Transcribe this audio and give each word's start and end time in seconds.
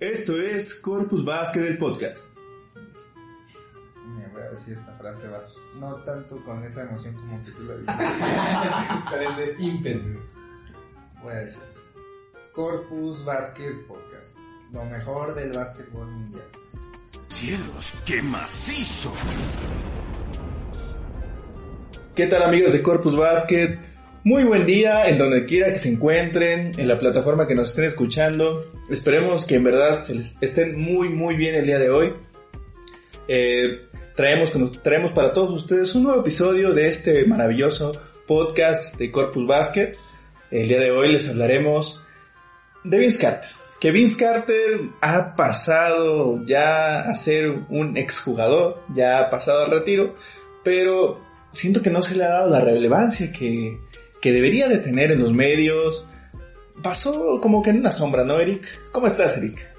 Esto 0.00 0.40
es 0.40 0.76
Corpus 0.76 1.22
Basket 1.26 1.60
del 1.60 1.76
podcast. 1.76 2.34
Me 4.16 4.26
voy 4.28 4.40
a 4.40 4.48
decir 4.48 4.72
esta 4.72 4.96
frase, 4.96 5.28
no 5.78 5.94
tanto 5.96 6.42
con 6.42 6.64
esa 6.64 6.84
emoción 6.84 7.14
como 7.16 7.44
que 7.44 7.50
tú 7.50 7.62
la 7.64 7.74
dices, 7.74 7.94
pero 9.10 9.22
es 9.22 9.36
de 9.36 9.62
ímpetu. 9.62 10.18
Voy 11.22 11.34
a 11.34 11.40
decir 11.40 11.62
Corpus 12.54 13.22
Basket 13.26 13.74
Podcast, 13.86 14.38
lo 14.72 14.86
mejor 14.86 15.34
del 15.34 15.52
básquetbol 15.52 16.10
mundial. 16.12 16.48
¡Cielos, 17.28 17.92
qué 18.06 18.22
macizo! 18.22 19.12
¿Qué 22.16 22.26
tal 22.26 22.42
amigos 22.44 22.72
de 22.72 22.82
Corpus 22.82 23.14
Basket? 23.14 23.89
Muy 24.22 24.44
buen 24.44 24.66
día 24.66 25.08
en 25.08 25.16
donde 25.16 25.46
quiera 25.46 25.72
que 25.72 25.78
se 25.78 25.88
encuentren, 25.88 26.72
en 26.76 26.88
la 26.88 26.98
plataforma 26.98 27.48
que 27.48 27.54
nos 27.54 27.70
estén 27.70 27.86
escuchando. 27.86 28.70
Esperemos 28.90 29.46
que 29.46 29.54
en 29.54 29.64
verdad 29.64 30.02
se 30.02 30.14
les 30.14 30.36
estén 30.42 30.78
muy 30.78 31.08
muy 31.08 31.36
bien 31.36 31.54
el 31.54 31.64
día 31.64 31.78
de 31.78 31.88
hoy. 31.88 32.12
Eh, 33.28 33.86
traemos, 34.14 34.52
traemos 34.82 35.12
para 35.12 35.32
todos 35.32 35.62
ustedes 35.62 35.94
un 35.94 36.02
nuevo 36.02 36.20
episodio 36.20 36.74
de 36.74 36.88
este 36.88 37.24
maravilloso 37.24 37.92
podcast 38.26 38.98
de 38.98 39.10
Corpus 39.10 39.46
Basket. 39.46 39.94
El 40.50 40.68
día 40.68 40.80
de 40.80 40.90
hoy 40.90 41.12
les 41.12 41.30
hablaremos 41.30 42.02
de 42.84 42.98
Vince 42.98 43.18
Carter. 43.18 43.50
Que 43.80 43.90
Vince 43.90 44.22
Carter 44.22 44.82
ha 45.00 45.34
pasado 45.34 46.44
ya 46.44 47.00
a 47.08 47.14
ser 47.14 47.50
un 47.70 47.96
exjugador, 47.96 48.82
ya 48.94 49.18
ha 49.18 49.30
pasado 49.30 49.62
al 49.62 49.70
retiro, 49.70 50.14
pero 50.62 51.18
siento 51.52 51.80
que 51.80 51.88
no 51.88 52.02
se 52.02 52.16
le 52.16 52.24
ha 52.24 52.28
dado 52.28 52.50
la 52.50 52.60
relevancia 52.60 53.32
que, 53.32 53.78
que 54.20 54.32
debería 54.32 54.68
de 54.68 54.78
tener 54.78 55.12
en 55.12 55.20
los 55.20 55.32
medios. 55.32 56.06
Pasó 56.82 57.40
como 57.40 57.62
que 57.62 57.70
en 57.70 57.78
una 57.78 57.92
sombra, 57.92 58.24
¿no, 58.24 58.38
Eric? 58.38 58.66
¿Cómo 58.92 59.06
estás, 59.06 59.36
Eric? 59.36 59.70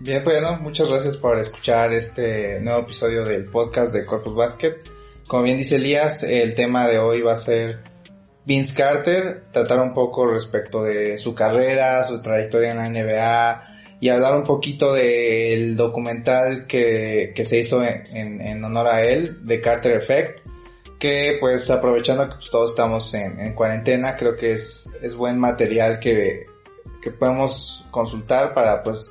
Bien, 0.00 0.24
bueno, 0.24 0.58
muchas 0.60 0.88
gracias 0.88 1.16
por 1.16 1.38
escuchar 1.38 1.92
este 1.92 2.60
nuevo 2.60 2.80
episodio 2.80 3.24
del 3.24 3.44
podcast 3.44 3.92
de 3.92 4.04
Corpus 4.04 4.34
Basket. 4.34 4.76
Como 5.26 5.44
bien 5.44 5.56
dice 5.56 5.76
Elías, 5.76 6.24
el 6.24 6.54
tema 6.54 6.88
de 6.88 6.98
hoy 6.98 7.22
va 7.22 7.34
a 7.34 7.36
ser 7.36 7.80
Vince 8.44 8.74
Carter, 8.74 9.44
tratar 9.52 9.78
un 9.78 9.94
poco 9.94 10.26
respecto 10.26 10.82
de 10.82 11.18
su 11.18 11.34
carrera, 11.34 12.02
su 12.02 12.20
trayectoria 12.20 12.72
en 12.72 12.78
la 12.78 12.88
NBA 12.88 13.64
y 14.00 14.08
hablar 14.08 14.34
un 14.34 14.44
poquito 14.44 14.92
del 14.92 15.76
documental 15.76 16.66
que, 16.66 17.32
que 17.34 17.44
se 17.44 17.58
hizo 17.58 17.84
en, 17.84 18.40
en 18.40 18.64
honor 18.64 18.88
a 18.88 19.04
él, 19.04 19.46
de 19.46 19.60
Carter 19.60 19.96
Effect 19.96 20.40
que 21.02 21.36
pues 21.40 21.68
aprovechando 21.68 22.28
que 22.28 22.36
pues, 22.36 22.48
todos 22.48 22.70
estamos 22.70 23.12
en, 23.14 23.54
cuarentena, 23.54 24.14
creo 24.14 24.36
que 24.36 24.52
es, 24.52 25.16
buen 25.16 25.36
material 25.36 25.98
que, 25.98 26.44
que 27.02 27.10
podemos 27.10 27.84
consultar 27.90 28.54
para 28.54 28.84
pues 28.84 29.10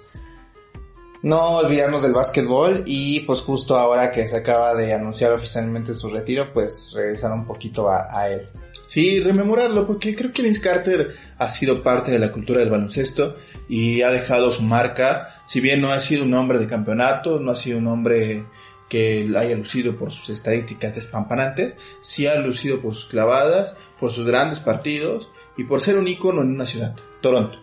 no 1.21 1.57
olvidarnos 1.57 2.03
del 2.03 2.13
básquetbol 2.13 2.83
y 2.85 3.19
pues 3.21 3.41
justo 3.41 3.75
ahora 3.75 4.09
que 4.09 4.25
se 4.25 4.37
acaba 4.37 4.73
de 4.73 4.93
anunciar 4.93 5.33
oficialmente 5.33 5.93
su 5.93 6.07
retiro, 6.07 6.53
pues 6.53 6.93
regresar 6.95 7.33
un 7.33 7.45
poquito 7.45 7.89
a, 7.89 8.07
a, 8.09 8.29
él. 8.29 8.47
Sí, 8.87 9.19
rememorarlo, 9.19 9.85
porque 9.85 10.15
creo 10.15 10.31
que 10.31 10.43
Vince 10.43 10.61
Carter 10.61 11.13
ha 11.39 11.49
sido 11.49 11.83
parte 11.83 12.09
de 12.09 12.19
la 12.19 12.31
cultura 12.31 12.61
del 12.61 12.69
baloncesto 12.69 13.35
y 13.67 14.01
ha 14.01 14.11
dejado 14.11 14.49
su 14.49 14.63
marca, 14.63 15.41
si 15.45 15.59
bien 15.59 15.81
no 15.81 15.91
ha 15.91 15.99
sido 15.99 16.23
un 16.23 16.33
hombre 16.35 16.57
de 16.57 16.67
campeonato, 16.67 17.37
no 17.37 17.51
ha 17.51 17.55
sido 17.57 17.79
un 17.79 17.87
hombre 17.87 18.45
que 18.91 19.25
haya 19.37 19.55
lucido 19.55 19.95
por 19.95 20.11
sus 20.11 20.29
estadísticas 20.29 20.93
despampanantes, 20.93 21.75
sí 22.01 22.27
ha 22.27 22.35
lucido 22.35 22.81
por 22.81 22.93
sus 22.93 23.05
clavadas, 23.05 23.73
por 23.97 24.11
sus 24.11 24.27
grandes 24.27 24.59
partidos 24.59 25.29
y 25.57 25.63
por 25.63 25.79
ser 25.79 25.97
un 25.97 26.09
ícono 26.09 26.41
en 26.41 26.49
una 26.49 26.65
ciudad, 26.65 26.93
Toronto. 27.21 27.57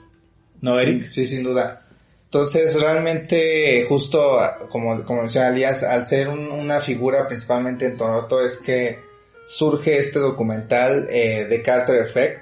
¿No, 0.63 0.81
Eric? 0.81 1.07
Sí, 1.11 1.27
sin 1.27 1.43
duda. 1.43 1.83
Entonces, 2.25 2.81
realmente, 2.81 3.85
justo 3.87 4.39
como, 4.71 5.05
como 5.05 5.25
decía 5.25 5.49
Alias, 5.49 5.83
al 5.83 6.05
ser 6.05 6.29
una 6.29 6.81
figura 6.81 7.29
principalmente 7.29 7.85
en 7.85 7.99
Toronto, 7.99 8.43
es 8.43 8.57
que 8.57 8.99
surge 9.45 9.99
este 9.99 10.21
documental 10.21 11.09
eh, 11.11 11.45
de 11.45 11.61
Carter 11.61 12.01
Effect, 12.01 12.41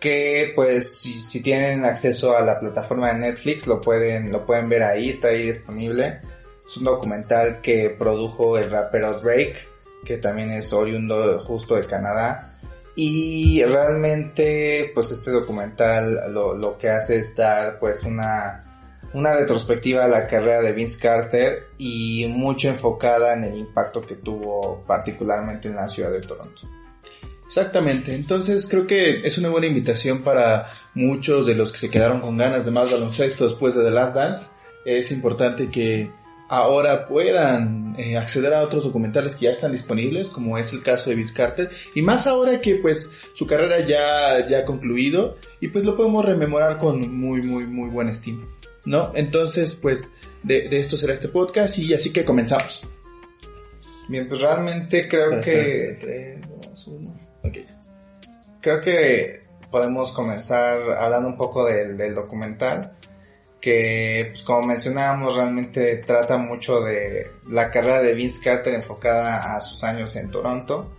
que 0.00 0.52
pues 0.56 0.98
si, 0.98 1.14
si, 1.14 1.40
tienen 1.40 1.84
acceso 1.84 2.36
a 2.36 2.40
la 2.40 2.58
plataforma 2.58 3.12
de 3.12 3.20
Netflix, 3.20 3.68
lo 3.68 3.80
pueden, 3.80 4.32
lo 4.32 4.44
pueden 4.44 4.68
ver 4.68 4.82
ahí, 4.82 5.10
está 5.10 5.28
ahí 5.28 5.46
disponible. 5.46 6.18
Es 6.68 6.76
un 6.76 6.84
documental 6.84 7.62
que 7.62 7.88
produjo 7.98 8.58
el 8.58 8.70
rapero 8.70 9.18
Drake, 9.18 9.56
que 10.04 10.18
también 10.18 10.50
es 10.50 10.70
oriundo 10.74 11.40
justo 11.40 11.76
de 11.76 11.86
Canadá. 11.86 12.58
Y 12.94 13.64
realmente, 13.64 14.90
pues 14.92 15.10
este 15.10 15.30
documental 15.30 16.20
lo, 16.30 16.54
lo 16.54 16.76
que 16.76 16.90
hace 16.90 17.16
es 17.16 17.34
dar 17.34 17.78
pues 17.78 18.02
una, 18.02 18.60
una 19.14 19.32
retrospectiva 19.32 20.04
a 20.04 20.08
la 20.08 20.26
carrera 20.26 20.60
de 20.60 20.72
Vince 20.72 20.98
Carter 21.00 21.62
y 21.78 22.26
mucho 22.28 22.68
enfocada 22.68 23.32
en 23.32 23.44
el 23.44 23.56
impacto 23.56 24.02
que 24.02 24.16
tuvo 24.16 24.82
particularmente 24.86 25.68
en 25.68 25.76
la 25.76 25.88
ciudad 25.88 26.10
de 26.10 26.20
Toronto. 26.20 26.68
Exactamente, 27.46 28.14
entonces 28.14 28.68
creo 28.68 28.86
que 28.86 29.26
es 29.26 29.38
una 29.38 29.48
buena 29.48 29.68
invitación 29.68 30.20
para 30.20 30.70
muchos 30.92 31.46
de 31.46 31.54
los 31.54 31.72
que 31.72 31.78
se 31.78 31.88
quedaron 31.88 32.20
con 32.20 32.36
ganas 32.36 32.62
de 32.62 32.70
más 32.70 32.92
baloncesto 32.92 33.44
después 33.44 33.74
de 33.74 33.84
The 33.84 33.90
Last 33.90 34.14
Dance. 34.14 34.46
Es 34.84 35.10
importante 35.12 35.70
que 35.70 36.10
ahora 36.48 37.06
puedan 37.06 37.94
eh, 37.98 38.16
acceder 38.16 38.54
a 38.54 38.62
otros 38.62 38.84
documentales 38.84 39.36
que 39.36 39.46
ya 39.46 39.52
están 39.52 39.72
disponibles, 39.72 40.28
como 40.28 40.58
es 40.58 40.72
el 40.72 40.82
caso 40.82 41.10
de 41.10 41.16
Vince 41.16 41.34
Carter, 41.34 41.70
y 41.94 42.02
más 42.02 42.26
ahora 42.26 42.60
que 42.60 42.76
pues 42.76 43.10
su 43.34 43.46
carrera 43.46 43.80
ya, 43.80 44.46
ya 44.48 44.60
ha 44.60 44.64
concluido, 44.64 45.36
y 45.60 45.68
pues 45.68 45.84
lo 45.84 45.96
podemos 45.96 46.24
rememorar 46.24 46.78
con 46.78 47.14
muy, 47.14 47.42
muy, 47.42 47.66
muy 47.66 47.90
buen 47.90 48.08
estima, 48.08 48.46
¿no? 48.86 49.12
Entonces, 49.14 49.74
pues, 49.74 50.08
de, 50.42 50.68
de 50.68 50.80
esto 50.80 50.96
será 50.96 51.12
este 51.12 51.28
podcast, 51.28 51.78
y 51.78 51.92
así 51.94 52.12
que 52.12 52.24
comenzamos. 52.24 52.82
Bien, 54.08 54.26
pues 54.26 54.40
realmente 54.40 55.06
creo 55.06 55.40
que... 55.42 55.98
3, 56.00 56.40
2, 56.70 56.86
1, 56.86 57.20
okay. 57.44 57.66
Creo 58.60 58.80
que 58.80 59.40
podemos 59.70 60.12
comenzar 60.12 60.78
hablando 60.98 61.28
un 61.28 61.36
poco 61.36 61.66
del, 61.66 61.96
del 61.96 62.14
documental 62.14 62.92
que 63.60 64.26
pues 64.28 64.42
como 64.42 64.66
mencionábamos 64.66 65.36
realmente 65.36 65.96
trata 65.96 66.38
mucho 66.38 66.80
de 66.80 67.32
la 67.48 67.70
carrera 67.70 68.00
de 68.00 68.14
Vince 68.14 68.40
Carter 68.42 68.74
enfocada 68.74 69.54
a 69.54 69.60
sus 69.60 69.82
años 69.84 70.14
en 70.16 70.30
Toronto. 70.30 70.94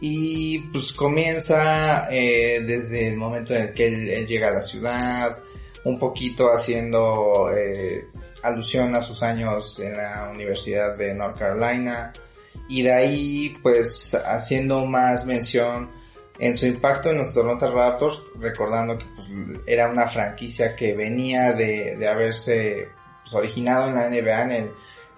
Y 0.00 0.60
pues 0.72 0.92
comienza 0.92 2.08
eh, 2.10 2.62
desde 2.66 3.08
el 3.08 3.16
momento 3.16 3.54
en 3.54 3.62
el 3.64 3.72
que 3.72 3.86
él, 3.86 4.26
llega 4.26 4.48
a 4.48 4.52
la 4.52 4.62
ciudad 4.62 5.36
un 5.84 5.98
poquito 5.98 6.50
haciendo 6.52 7.50
eh, 7.54 8.06
alusión 8.42 8.94
a 8.94 9.02
sus 9.02 9.22
años 9.22 9.78
en 9.80 9.96
la 9.96 10.30
Universidad 10.32 10.96
de 10.96 11.14
North 11.14 11.38
Carolina. 11.38 12.12
Y 12.68 12.82
de 12.82 12.92
ahí 12.92 13.58
pues 13.62 14.14
haciendo 14.14 14.86
más 14.86 15.26
mención 15.26 15.90
en 16.40 16.56
su 16.56 16.66
impacto 16.66 17.10
en 17.10 17.18
los 17.18 17.34
Toronto 17.34 17.70
Raptors, 17.70 18.22
recordando 18.40 18.96
que 18.96 19.04
pues, 19.14 19.28
era 19.66 19.90
una 19.90 20.06
franquicia 20.06 20.74
que 20.74 20.94
venía 20.94 21.52
de, 21.52 22.08
haberse 22.08 22.88
pues, 23.22 23.34
originado 23.34 23.88
en 23.88 23.94
la 23.94 24.08
NBA 24.08 24.42
en 24.44 24.50
el 24.50 24.70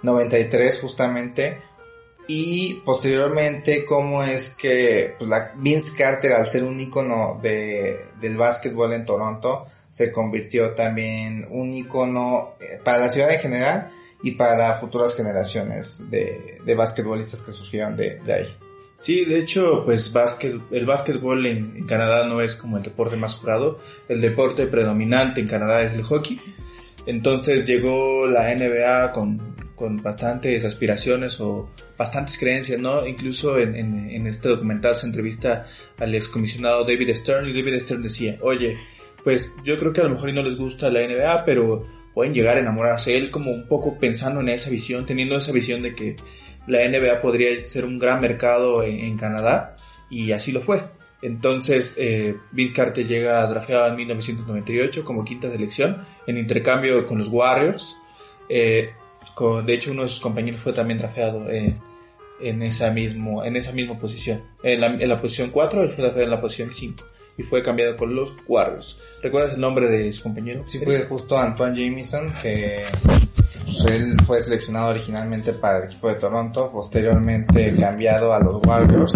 93 0.03 0.81
justamente, 0.81 1.63
y 2.27 2.75
posteriormente 2.85 3.85
cómo 3.85 4.25
es 4.25 4.51
que 4.51 5.15
pues, 5.17 5.31
la 5.31 5.53
Vince 5.55 5.93
Carter 5.97 6.33
al 6.33 6.47
ser 6.47 6.65
un 6.65 6.79
icono 6.81 7.39
de, 7.41 8.07
del 8.21 8.37
básquetbol 8.37 8.93
en 8.93 9.05
Toronto 9.05 9.67
se 9.89 10.11
convirtió 10.11 10.73
también 10.73 11.47
un 11.51 11.73
icono 11.73 12.55
eh, 12.59 12.81
para 12.83 12.99
la 12.99 13.11
ciudad 13.11 13.31
en 13.31 13.41
general 13.41 13.91
y 14.23 14.33
para 14.33 14.75
futuras 14.75 15.15
generaciones 15.15 16.11
de, 16.11 16.59
de 16.65 16.75
basquetbolistas 16.75 17.43
que 17.43 17.53
surgieron 17.53 17.97
de, 17.97 18.19
de 18.21 18.33
ahí. 18.33 18.57
Sí, 18.97 19.25
de 19.25 19.39
hecho, 19.39 19.83
pues 19.85 20.13
el 20.71 20.87
básquetbol 20.87 21.47
en, 21.47 21.85
Canadá 21.87 22.27
no 22.27 22.41
es 22.41 22.55
como 22.55 22.77
el 22.77 22.83
deporte 22.83 23.17
más 23.17 23.35
jugado. 23.35 23.81
El 24.09 24.21
deporte 24.21 24.67
predominante 24.67 25.41
en 25.41 25.49
Canadá 25.49 25.83
es 25.83 25.93
el 25.93 26.03
hockey. 26.03 26.41
Entonces 27.07 27.67
llegó 27.67 28.27
la 28.27 28.55
NBA 28.55 29.11
con, 29.11 29.37
con 29.75 29.97
bastantes 29.97 30.65
aspiraciones 30.65 31.41
o 31.41 31.71
bastantes 31.99 32.39
creencias, 32.39 32.81
¿no? 32.81 33.05
Incluso 33.05 33.59
en, 33.59 33.75
en, 33.75 34.27
este 34.29 34.51
documental 34.51 34.97
se 34.97 35.07
entrevista 35.07 35.67
al 35.99 36.15
excomisionado 36.15 36.85
David 36.85 37.13
Stern 37.15 37.49
y 37.49 37.53
David 37.53 37.81
Stern 37.81 38.03
decía, 38.03 38.37
oye, 38.41 38.77
pues 39.25 39.53
yo 39.65 39.77
creo 39.77 39.93
que 39.93 40.01
a 40.01 40.05
lo 40.05 40.11
mejor 40.11 40.33
no 40.33 40.43
les 40.45 40.57
gusta 40.57 40.91
la 40.91 41.01
NBA, 41.01 41.45
pero 41.45 41.85
pueden 42.15 42.35
llegar 42.35 42.57
a 42.57 42.61
enamorarse. 42.61 43.17
Él 43.17 43.31
como 43.31 43.51
un 43.51 43.67
poco 43.67 43.97
pensando 43.97 44.41
en 44.41 44.51
esa 44.51 44.71
visión, 44.71 45.07
teniendo 45.07 45.37
esa 45.37 45.53
visión 45.53 45.83
de 45.83 45.95
que 45.95 46.17
la 46.67 46.87
NBA 46.89 47.21
podría 47.21 47.67
ser 47.67 47.85
un 47.85 47.99
gran 47.99 48.21
mercado 48.21 48.83
en, 48.83 49.17
Canadá 49.17 49.77
y 50.11 50.33
así 50.33 50.53
lo 50.53 50.61
fue. 50.61 50.83
Entonces, 51.21 51.95
eh, 51.97 52.37
Bill 52.51 52.73
Carter 52.73 53.07
llega 53.07 53.43
a 53.43 53.47
drafteado 53.47 53.89
en 53.89 53.97
1998 53.97 55.05
como 55.05 55.25
quinta 55.25 55.51
selección 55.51 56.05
en 56.27 56.37
intercambio 56.37 57.07
con 57.07 57.19
los 57.19 57.29
Warriors. 57.29 57.97
Eh, 58.49 58.91
de 59.65 59.75
hecho, 59.75 59.93
uno 59.93 60.03
de 60.03 60.09
sus 60.09 60.21
compañeros 60.21 60.61
fue 60.61 60.73
también 60.73 60.99
drafteado 60.99 61.49
eh, 61.49 61.75
en, 62.41 62.63
esa 62.63 62.91
mismo, 62.91 63.45
en 63.45 63.57
esa 63.57 63.73
misma 63.73 63.97
posición. 63.97 64.43
En 64.63 64.81
la, 65.09 65.21
posición 65.21 65.51
4, 65.51 65.83
él 65.83 65.91
fue 65.91 66.03
drafteado 66.03 66.25
en 66.25 66.31
la 66.31 66.41
posición 66.41 66.71
5. 66.75 67.05
y 67.39 67.43
fue 67.45 67.63
cambiado 67.63 67.97
con 67.97 68.15
los 68.15 68.33
Warriors. 68.47 68.99
¿Recuerdas 69.23 69.55
el 69.55 69.61
nombre 69.61 69.89
de 69.89 70.13
su 70.13 70.25
compañero? 70.25 70.63
Sí, 70.67 70.81
fue 70.81 71.01
justo 71.05 71.39
Antoine 71.39 71.77
Jamison, 71.77 72.33
que 72.43 72.85
él 73.89 74.17
fue 74.27 74.41
seleccionado 74.41 74.91
originalmente 74.91 75.53
para 75.53 75.79
el 75.79 75.85
equipo 75.85 76.09
de 76.09 76.15
Toronto, 76.15 76.71
posteriormente 76.73 77.75
cambiado 77.77 78.33
a 78.35 78.41
los 78.41 78.61
Warriors 78.67 79.15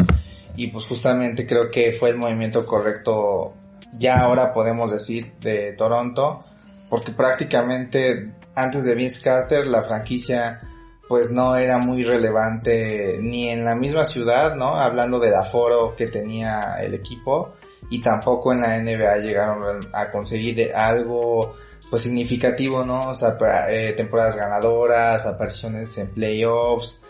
y 0.56 0.68
pues 0.68 0.86
justamente 0.86 1.46
creo 1.46 1.70
que 1.70 1.92
fue 1.92 2.10
el 2.10 2.16
movimiento 2.16 2.64
correcto, 2.64 3.54
ya 3.98 4.20
ahora 4.20 4.52
podemos 4.54 4.90
decir, 4.90 5.32
de 5.40 5.72
Toronto, 5.72 6.40
porque 6.88 7.12
prácticamente 7.12 8.32
antes 8.54 8.84
de 8.84 8.94
Vince 8.94 9.22
Carter 9.22 9.66
la 9.66 9.82
franquicia 9.82 10.60
pues 11.08 11.30
no 11.30 11.56
era 11.56 11.78
muy 11.78 12.02
relevante 12.02 13.18
ni 13.22 13.48
en 13.48 13.64
la 13.64 13.76
misma 13.76 14.04
ciudad, 14.04 14.56
¿no? 14.56 14.76
Hablando 14.76 15.20
del 15.20 15.34
aforo 15.34 15.94
que 15.94 16.08
tenía 16.08 16.78
el 16.80 16.94
equipo 16.94 17.54
y 17.90 18.00
tampoco 18.00 18.52
en 18.52 18.60
la 18.62 18.78
NBA 18.80 19.18
llegaron 19.18 19.88
a 19.92 20.10
conseguir 20.10 20.72
algo 20.74 21.54
pues 21.90 22.02
significativo, 22.02 22.84
¿no? 22.84 23.08
O 23.10 23.14
sea, 23.14 23.36
eh, 23.68 23.94
temporadas 23.96 24.36
ganadoras, 24.36 25.26
apariciones 25.26 25.96
en 25.98 26.10
playoffs, 26.10 27.00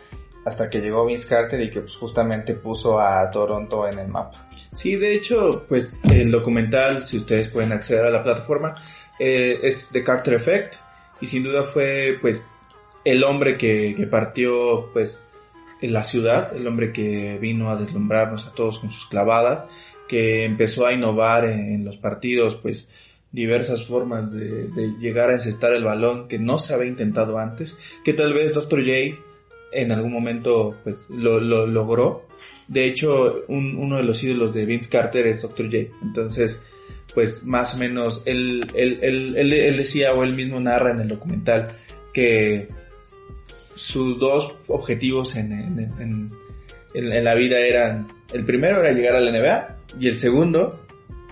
hasta 0.44 0.70
que 0.70 0.80
llegó 0.80 1.06
Vince 1.06 1.28
Carter 1.28 1.60
y 1.60 1.70
que 1.70 1.80
pues, 1.80 1.96
justamente 1.96 2.54
puso 2.54 3.00
a 3.00 3.30
Toronto 3.30 3.86
en 3.86 3.98
el 3.98 4.08
mapa. 4.08 4.48
Sí, 4.74 4.96
de 4.96 5.14
hecho, 5.14 5.64
pues 5.68 6.00
el 6.04 6.30
documental, 6.30 7.06
si 7.06 7.16
ustedes 7.18 7.48
pueden 7.48 7.72
acceder 7.72 8.04
a 8.04 8.10
la 8.10 8.22
plataforma, 8.22 8.74
eh, 9.18 9.58
es 9.62 9.88
The 9.90 10.04
Carter 10.04 10.34
Effect 10.34 10.76
y 11.20 11.26
sin 11.26 11.42
duda 11.42 11.62
fue 11.64 12.18
pues 12.20 12.58
el 13.04 13.24
hombre 13.24 13.56
que, 13.56 13.94
que 13.96 14.06
partió 14.06 14.90
pues 14.92 15.20
en 15.80 15.92
la 15.92 16.04
ciudad, 16.04 16.54
el 16.54 16.66
hombre 16.66 16.92
que 16.92 17.38
vino 17.38 17.70
a 17.70 17.76
deslumbrarnos 17.76 18.46
a 18.46 18.52
todos 18.52 18.78
con 18.78 18.90
sus 18.90 19.06
clavadas, 19.06 19.64
que 20.08 20.44
empezó 20.44 20.86
a 20.86 20.92
innovar 20.92 21.44
en, 21.44 21.84
los 21.84 21.96
partidos 21.98 22.56
pues 22.56 22.88
diversas 23.36 23.84
formas 23.84 24.32
de, 24.32 24.68
de, 24.68 24.94
llegar 24.98 25.28
a 25.28 25.34
encestar 25.34 25.74
el 25.74 25.84
balón 25.84 26.26
que 26.26 26.38
no 26.38 26.58
se 26.58 26.72
había 26.72 26.88
intentado 26.88 27.38
antes, 27.38 27.76
que 28.02 28.14
tal 28.14 28.32
vez 28.32 28.54
Dr. 28.54 28.80
J 28.80 29.20
en 29.72 29.92
algún 29.92 30.10
momento 30.10 30.74
pues 30.82 31.04
lo, 31.10 31.38
lo 31.38 31.66
logró. 31.66 32.24
De 32.66 32.86
hecho, 32.86 33.42
un, 33.48 33.76
uno 33.76 33.98
de 33.98 34.04
los 34.04 34.22
ídolos 34.22 34.54
de 34.54 34.64
Vince 34.64 34.88
Carter 34.88 35.26
es 35.26 35.42
Dr. 35.42 35.66
J. 35.66 35.94
Entonces, 36.02 36.60
pues 37.12 37.44
más 37.44 37.74
o 37.74 37.78
menos 37.78 38.22
él, 38.24 38.66
él, 38.74 39.00
él, 39.02 39.36
él, 39.36 39.76
decía 39.76 40.14
o 40.14 40.24
él 40.24 40.32
mismo 40.32 40.58
narra 40.58 40.92
en 40.92 41.00
el 41.00 41.08
documental 41.08 41.68
que 42.14 42.68
sus 43.54 44.18
dos 44.18 44.54
objetivos 44.66 45.36
en, 45.36 45.52
en, 45.52 45.78
en, 46.00 46.30
en, 46.94 47.24
la 47.24 47.34
vida 47.34 47.60
eran, 47.60 48.08
el 48.32 48.46
primero 48.46 48.80
era 48.80 48.92
llegar 48.92 49.16
a 49.16 49.20
la 49.20 49.30
NBA 49.30 49.76
y 50.00 50.08
el 50.08 50.16
segundo, 50.16 50.85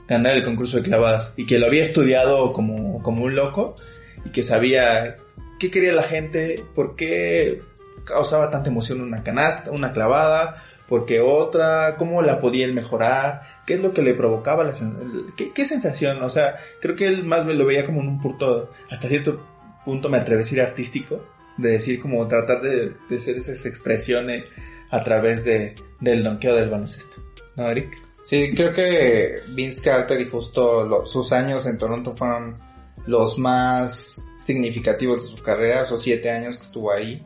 ganar 0.08 0.36
el 0.36 0.44
concurso 0.44 0.76
de 0.76 0.82
clavadas 0.82 1.34
y 1.36 1.46
que 1.46 1.58
lo 1.58 1.66
había 1.66 1.82
estudiado 1.82 2.52
como, 2.52 3.02
como 3.02 3.24
un 3.24 3.34
loco 3.34 3.76
y 4.24 4.30
que 4.30 4.42
sabía 4.42 5.16
qué 5.58 5.70
quería 5.70 5.92
la 5.92 6.02
gente, 6.02 6.64
por 6.74 6.94
qué 6.94 7.62
causaba 8.04 8.50
tanta 8.50 8.70
emoción 8.70 9.00
una 9.00 9.22
canasta, 9.22 9.70
una 9.70 9.92
clavada, 9.92 10.62
porque 10.88 11.20
otra, 11.20 11.96
cómo 11.96 12.20
la 12.22 12.38
podían 12.38 12.74
mejorar, 12.74 13.42
qué 13.66 13.74
es 13.74 13.80
lo 13.80 13.94
que 13.94 14.02
le 14.02 14.14
provocaba, 14.14 14.64
la 14.64 14.72
qué, 15.36 15.52
qué 15.52 15.66
sensación, 15.66 16.22
o 16.22 16.28
sea, 16.28 16.56
creo 16.80 16.94
que 16.94 17.06
él 17.06 17.24
más 17.24 17.46
me 17.46 17.54
lo 17.54 17.64
veía 17.64 17.86
como 17.86 18.00
en 18.00 18.08
un 18.08 18.20
punto, 18.20 18.70
hasta 18.90 19.08
cierto 19.08 19.40
punto 19.84 20.08
me 20.08 20.18
atrevo 20.18 20.38
a 20.38 20.44
decir 20.44 20.60
artístico, 20.60 21.24
de 21.56 21.70
decir 21.70 22.00
como 22.00 22.26
tratar 22.28 22.60
de, 22.60 22.92
de 23.08 23.16
hacer 23.16 23.36
esas 23.36 23.64
expresiones 23.64 24.44
a 24.90 25.00
través 25.00 25.44
de, 25.44 25.74
del 26.00 26.22
donqueo 26.22 26.54
del 26.54 26.68
baloncesto. 26.68 27.22
¿No, 27.56 27.70
Eric? 27.70 27.94
Sí, 28.24 28.54
creo 28.54 28.72
que 28.72 29.42
Vince 29.50 29.82
Carter 29.82 30.20
y 30.20 30.28
justo 30.28 31.06
sus 31.06 31.32
años 31.32 31.66
en 31.66 31.78
Toronto 31.78 32.14
fueron 32.16 32.56
los 33.06 33.38
más 33.38 34.22
significativos 34.38 35.22
de 35.22 35.28
su 35.36 35.42
carrera, 35.42 35.82
esos 35.82 36.02
siete 36.02 36.30
años 36.30 36.56
que 36.56 36.62
estuvo 36.62 36.90
ahí 36.90 37.22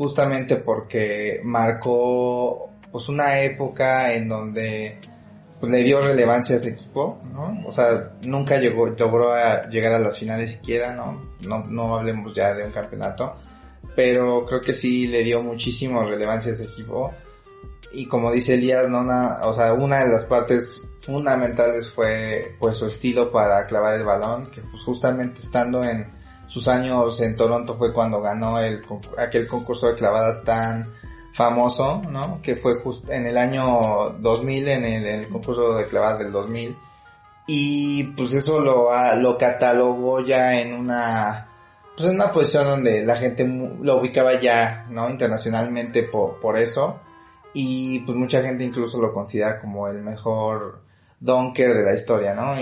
justamente 0.00 0.56
porque 0.56 1.42
marcó 1.44 2.70
pues 2.90 3.10
una 3.10 3.42
época 3.42 4.14
en 4.14 4.30
donde 4.30 4.96
pues 5.60 5.70
le 5.70 5.82
dio 5.82 6.00
relevancia 6.00 6.54
a 6.54 6.56
ese 6.56 6.70
equipo, 6.70 7.20
¿no? 7.34 7.62
O 7.66 7.70
sea, 7.70 8.12
nunca 8.22 8.58
llegó, 8.58 8.86
logró 8.86 9.34
a 9.34 9.68
llegar 9.68 9.92
a 9.92 9.98
las 9.98 10.18
finales 10.18 10.52
siquiera, 10.52 10.94
¿no? 10.94 11.20
No, 11.46 11.64
no 11.66 11.98
hablemos 11.98 12.32
ya 12.34 12.54
de 12.54 12.64
un 12.64 12.72
campeonato, 12.72 13.36
pero 13.94 14.46
creo 14.46 14.62
que 14.62 14.72
sí 14.72 15.06
le 15.06 15.22
dio 15.22 15.42
muchísimo 15.42 16.02
relevancia 16.08 16.50
a 16.50 16.54
ese 16.54 16.64
equipo. 16.64 17.12
Y 17.92 18.06
como 18.06 18.30
dice 18.30 18.54
Elías, 18.54 18.88
no 18.88 19.04
o 19.42 19.52
sea, 19.52 19.72
una 19.72 20.04
de 20.04 20.08
las 20.08 20.24
partes 20.24 20.88
fundamentales 21.00 21.90
fue 21.90 22.54
pues 22.58 22.76
su 22.76 22.86
estilo 22.86 23.32
para 23.32 23.66
clavar 23.66 23.94
el 23.94 24.04
balón, 24.04 24.50
que 24.50 24.60
pues 24.60 24.82
justamente 24.82 25.40
estando 25.40 25.82
en, 25.82 26.06
sus 26.50 26.66
años 26.66 27.20
en 27.20 27.36
Toronto 27.36 27.76
fue 27.76 27.92
cuando 27.92 28.20
ganó 28.20 28.58
el, 28.58 28.82
aquel 29.16 29.46
concurso 29.46 29.86
de 29.86 29.94
clavadas 29.94 30.42
tan 30.42 30.92
famoso, 31.32 32.02
¿no? 32.10 32.40
Que 32.42 32.56
fue 32.56 32.80
justo 32.80 33.12
en 33.12 33.24
el 33.24 33.36
año 33.36 34.16
2000, 34.18 34.66
en 34.66 34.84
el, 34.84 35.28
concurso 35.28 35.76
de 35.76 35.86
clavadas 35.86 36.18
del 36.18 36.32
2000. 36.32 36.76
Y 37.46 38.02
pues 38.16 38.34
eso 38.34 38.58
lo, 38.58 38.90
lo 39.20 39.38
catalogó 39.38 40.24
ya 40.24 40.60
en 40.60 40.74
una, 40.74 41.46
pues 41.96 42.08
en 42.08 42.16
una 42.16 42.32
posición 42.32 42.64
donde 42.64 43.04
la 43.04 43.14
gente 43.14 43.46
lo 43.80 44.00
ubicaba 44.00 44.34
ya, 44.40 44.86
¿no? 44.90 45.08
Internacionalmente 45.08 46.02
por, 46.02 46.40
por 46.40 46.58
eso. 46.58 46.98
Y 47.52 48.00
pues 48.00 48.16
mucha 48.16 48.42
gente 48.42 48.64
incluso 48.64 49.00
lo 49.00 49.12
considera 49.12 49.58
como 49.58 49.88
el 49.88 50.02
mejor 50.02 50.80
Donker 51.20 51.74
de 51.74 51.82
la 51.82 51.94
historia, 51.94 52.34
¿no? 52.34 52.54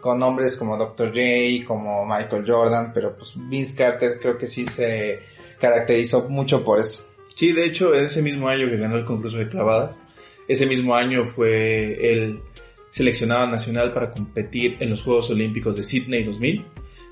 con 0.00 0.18
nombres 0.18 0.56
como 0.56 0.76
Dr. 0.76 1.08
J, 1.08 1.66
como 1.66 2.06
Michael 2.06 2.44
Jordan, 2.46 2.92
pero 2.94 3.14
pues 3.14 3.34
Vince 3.36 3.76
Carter 3.76 4.18
creo 4.18 4.38
que 4.38 4.46
sí 4.46 4.64
se 4.64 5.20
caracterizó 5.60 6.28
mucho 6.28 6.64
por 6.64 6.80
eso. 6.80 7.04
Sí, 7.34 7.52
de 7.52 7.66
hecho, 7.66 7.94
ese 7.94 8.22
mismo 8.22 8.48
año 8.48 8.68
que 8.68 8.76
ganó 8.76 8.96
el 8.96 9.04
concurso 9.04 9.38
de 9.38 9.48
clavadas, 9.48 9.94
ese 10.48 10.66
mismo 10.66 10.94
año 10.94 11.24
fue 11.24 12.12
el 12.12 12.40
seleccionado 12.88 13.46
nacional 13.46 13.92
para 13.92 14.10
competir 14.10 14.76
en 14.80 14.90
los 14.90 15.02
Juegos 15.02 15.30
Olímpicos 15.30 15.76
de 15.76 15.82
Sydney 15.82 16.24
2000 16.24 16.64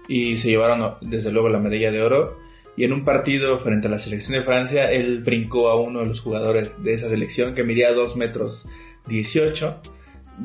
y 0.09 0.37
se 0.37 0.49
llevaron 0.49 0.97
desde 1.01 1.31
luego 1.31 1.49
la 1.49 1.59
medalla 1.59 1.91
de 1.91 2.03
oro 2.03 2.39
y 2.81 2.85
en 2.85 2.95
un 2.95 3.05
partido 3.05 3.59
frente 3.59 3.89
a 3.89 3.91
la 3.91 3.99
selección 3.99 4.39
de 4.39 4.43
Francia 4.43 4.91
él 4.91 5.21
brincó 5.23 5.69
a 5.69 5.79
uno 5.79 6.01
de 6.01 6.07
los 6.07 6.21
jugadores 6.21 6.83
de 6.83 6.95
esa 6.95 7.11
selección 7.11 7.55
que 7.55 7.63
medía 7.63 7.93
2 7.93 8.17
metros 8.17 8.65
18 9.07 9.83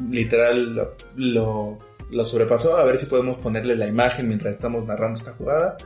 literal 0.09 0.75
lo, 1.15 1.77
lo, 2.09 2.25
sobrepasó. 2.25 2.75
A 2.75 2.83
ver 2.83 2.97
si 2.97 3.05
podemos 3.05 3.37
ponerle 3.37 3.77
la 3.77 3.87
imagen 3.87 4.27
mientras 4.27 4.53
estamos 4.53 4.85
narrando 4.85 5.17
esta 5.17 5.31
jugada. 5.31 5.77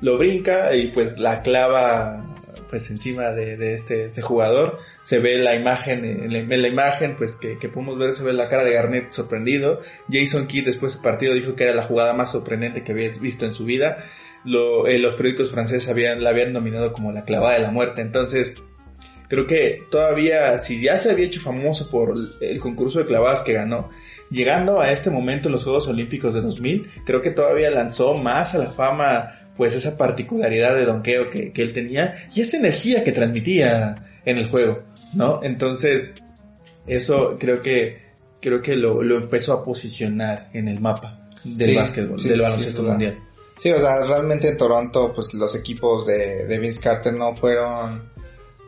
Lo 0.00 0.16
brinca 0.16 0.74
y 0.74 0.86
pues 0.88 1.18
la 1.18 1.42
clava 1.42 2.24
pues 2.70 2.90
encima 2.90 3.32
de, 3.32 3.58
de 3.58 3.74
este, 3.74 4.06
este, 4.06 4.22
jugador. 4.22 4.78
Se 5.02 5.18
ve 5.18 5.36
la 5.36 5.54
imagen, 5.54 6.06
en 6.06 6.32
la, 6.62 6.68
imagen 6.68 7.16
pues 7.18 7.36
que, 7.36 7.58
que, 7.58 7.68
podemos 7.68 7.98
ver 7.98 8.12
se 8.12 8.24
ve 8.24 8.32
la 8.32 8.48
cara 8.48 8.64
de 8.64 8.72
Garnett 8.72 9.10
sorprendido. 9.10 9.82
Jason 10.10 10.46
Kidd 10.46 10.64
después 10.64 10.94
del 10.94 11.02
partido 11.02 11.34
dijo 11.34 11.54
que 11.54 11.64
era 11.64 11.74
la 11.74 11.82
jugada 11.82 12.14
más 12.14 12.32
sorprendente 12.32 12.82
que 12.82 12.92
había 12.92 13.10
visto 13.10 13.44
en 13.44 13.52
su 13.52 13.66
vida. 13.66 13.98
Lo, 14.44 14.86
eh, 14.86 14.98
los 14.98 15.14
periódicos 15.14 15.50
franceses 15.50 15.88
habían, 15.88 16.22
la 16.22 16.30
habían 16.30 16.52
nominado 16.52 16.92
como 16.92 17.12
la 17.12 17.24
clavada 17.24 17.54
de 17.54 17.60
la 17.60 17.70
muerte. 17.70 18.00
Entonces, 18.00 18.54
creo 19.28 19.46
que 19.46 19.82
todavía, 19.90 20.58
si 20.58 20.82
ya 20.82 20.96
se 20.96 21.10
había 21.10 21.26
hecho 21.26 21.40
famoso 21.40 21.88
por 21.88 22.14
el 22.40 22.60
concurso 22.60 22.98
de 22.98 23.06
clavadas 23.06 23.42
que 23.42 23.52
ganó, 23.52 23.90
llegando 24.30 24.80
a 24.80 24.90
este 24.90 25.10
momento 25.10 25.48
en 25.48 25.52
los 25.52 25.62
Juegos 25.62 25.86
Olímpicos 25.88 26.34
de 26.34 26.40
2000, 26.40 26.90
creo 27.04 27.20
que 27.20 27.30
todavía 27.30 27.70
lanzó 27.70 28.14
más 28.14 28.54
a 28.54 28.58
la 28.58 28.72
fama, 28.72 29.32
pues 29.56 29.76
esa 29.76 29.96
particularidad 29.96 30.74
de 30.74 30.84
donqueo 30.84 31.30
que, 31.30 31.52
que 31.52 31.62
él 31.62 31.72
tenía 31.72 32.14
y 32.34 32.40
esa 32.40 32.56
energía 32.56 33.04
que 33.04 33.12
transmitía 33.12 33.94
en 34.24 34.38
el 34.38 34.48
juego, 34.48 34.82
¿no? 35.12 35.42
Entonces, 35.42 36.10
eso 36.86 37.36
creo 37.38 37.62
que, 37.62 37.98
creo 38.40 38.62
que 38.62 38.76
lo, 38.76 39.02
lo 39.02 39.18
empezó 39.18 39.52
a 39.52 39.64
posicionar 39.64 40.48
en 40.52 40.68
el 40.68 40.80
mapa 40.80 41.14
del 41.44 41.76
básquetbol, 41.76 42.20
del 42.22 42.40
baloncesto 42.40 42.82
mundial. 42.82 43.16
Sí, 43.62 43.70
o 43.70 43.78
sea, 43.78 44.00
realmente 44.00 44.48
en 44.48 44.56
Toronto, 44.56 45.12
pues 45.14 45.34
los 45.34 45.54
equipos 45.54 46.04
de, 46.04 46.46
de 46.46 46.58
Vince 46.58 46.80
Carter 46.80 47.12
no 47.12 47.36
fueron 47.36 48.10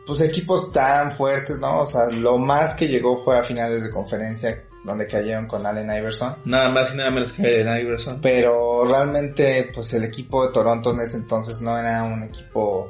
pues 0.07 0.21
equipos 0.21 0.71
tan 0.71 1.11
fuertes, 1.11 1.59
¿no? 1.59 1.81
O 1.81 1.85
sea, 1.85 2.05
lo 2.05 2.37
más 2.37 2.75
que 2.75 2.87
llegó 2.87 3.21
fue 3.21 3.37
a 3.37 3.43
finales 3.43 3.83
de 3.83 3.91
conferencia 3.91 4.63
donde 4.85 5.05
cayeron 5.05 5.47
con 5.47 5.65
Allen 5.65 5.91
Iverson. 5.91 6.37
Nada 6.45 6.69
más 6.69 6.93
y 6.93 6.95
nada 6.95 7.11
menos 7.11 7.33
que 7.33 7.41
Allen 7.41 7.77
Iverson. 7.77 8.21
Pero 8.21 8.85
realmente, 8.85 9.69
pues 9.75 9.93
el 9.95 10.05
equipo 10.05 10.47
de 10.47 10.53
Toronto 10.53 10.91
en 10.91 11.01
ese 11.01 11.17
entonces 11.17 11.59
no 11.59 11.77
era 11.77 12.01
un 12.03 12.23
equipo 12.23 12.87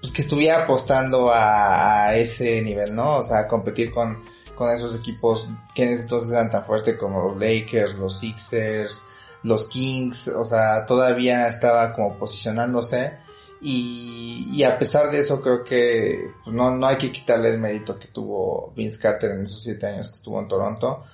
pues, 0.00 0.10
que 0.10 0.22
estuviera 0.22 0.62
apostando 0.62 1.30
a, 1.30 2.16
ese 2.16 2.62
nivel, 2.62 2.94
¿no? 2.94 3.18
O 3.18 3.24
sea, 3.24 3.46
competir 3.46 3.90
con, 3.90 4.24
con 4.54 4.70
esos 4.72 4.96
equipos 4.96 5.50
que 5.74 5.82
en 5.82 5.90
ese 5.90 6.04
entonces 6.04 6.30
eran 6.30 6.50
tan 6.50 6.64
fuertes 6.64 6.96
como 6.96 7.28
los 7.28 7.38
Lakers, 7.38 7.92
los 7.96 8.18
Sixers, 8.18 9.02
los 9.42 9.64
Kings, 9.64 10.28
o 10.28 10.44
sea, 10.44 10.86
todavía 10.86 11.48
estaba 11.48 11.92
como 11.92 12.18
posicionándose 12.18 13.12
y, 13.60 14.48
y, 14.52 14.64
a 14.64 14.76
pesar 14.78 15.10
de 15.10 15.20
eso 15.20 15.40
creo 15.40 15.62
que 15.62 16.32
pues, 16.42 16.54
no, 16.54 16.72
no 16.72 16.86
hay 16.86 16.96
que 16.96 17.12
quitarle 17.12 17.50
el 17.50 17.58
mérito 17.58 17.96
que 17.96 18.08
tuvo 18.08 18.72
Vince 18.74 18.98
Carter 18.98 19.30
en 19.30 19.42
esos 19.42 19.62
siete 19.62 19.86
años 19.86 20.08
que 20.08 20.16
estuvo 20.16 20.40
en 20.40 20.48
Toronto. 20.48 21.04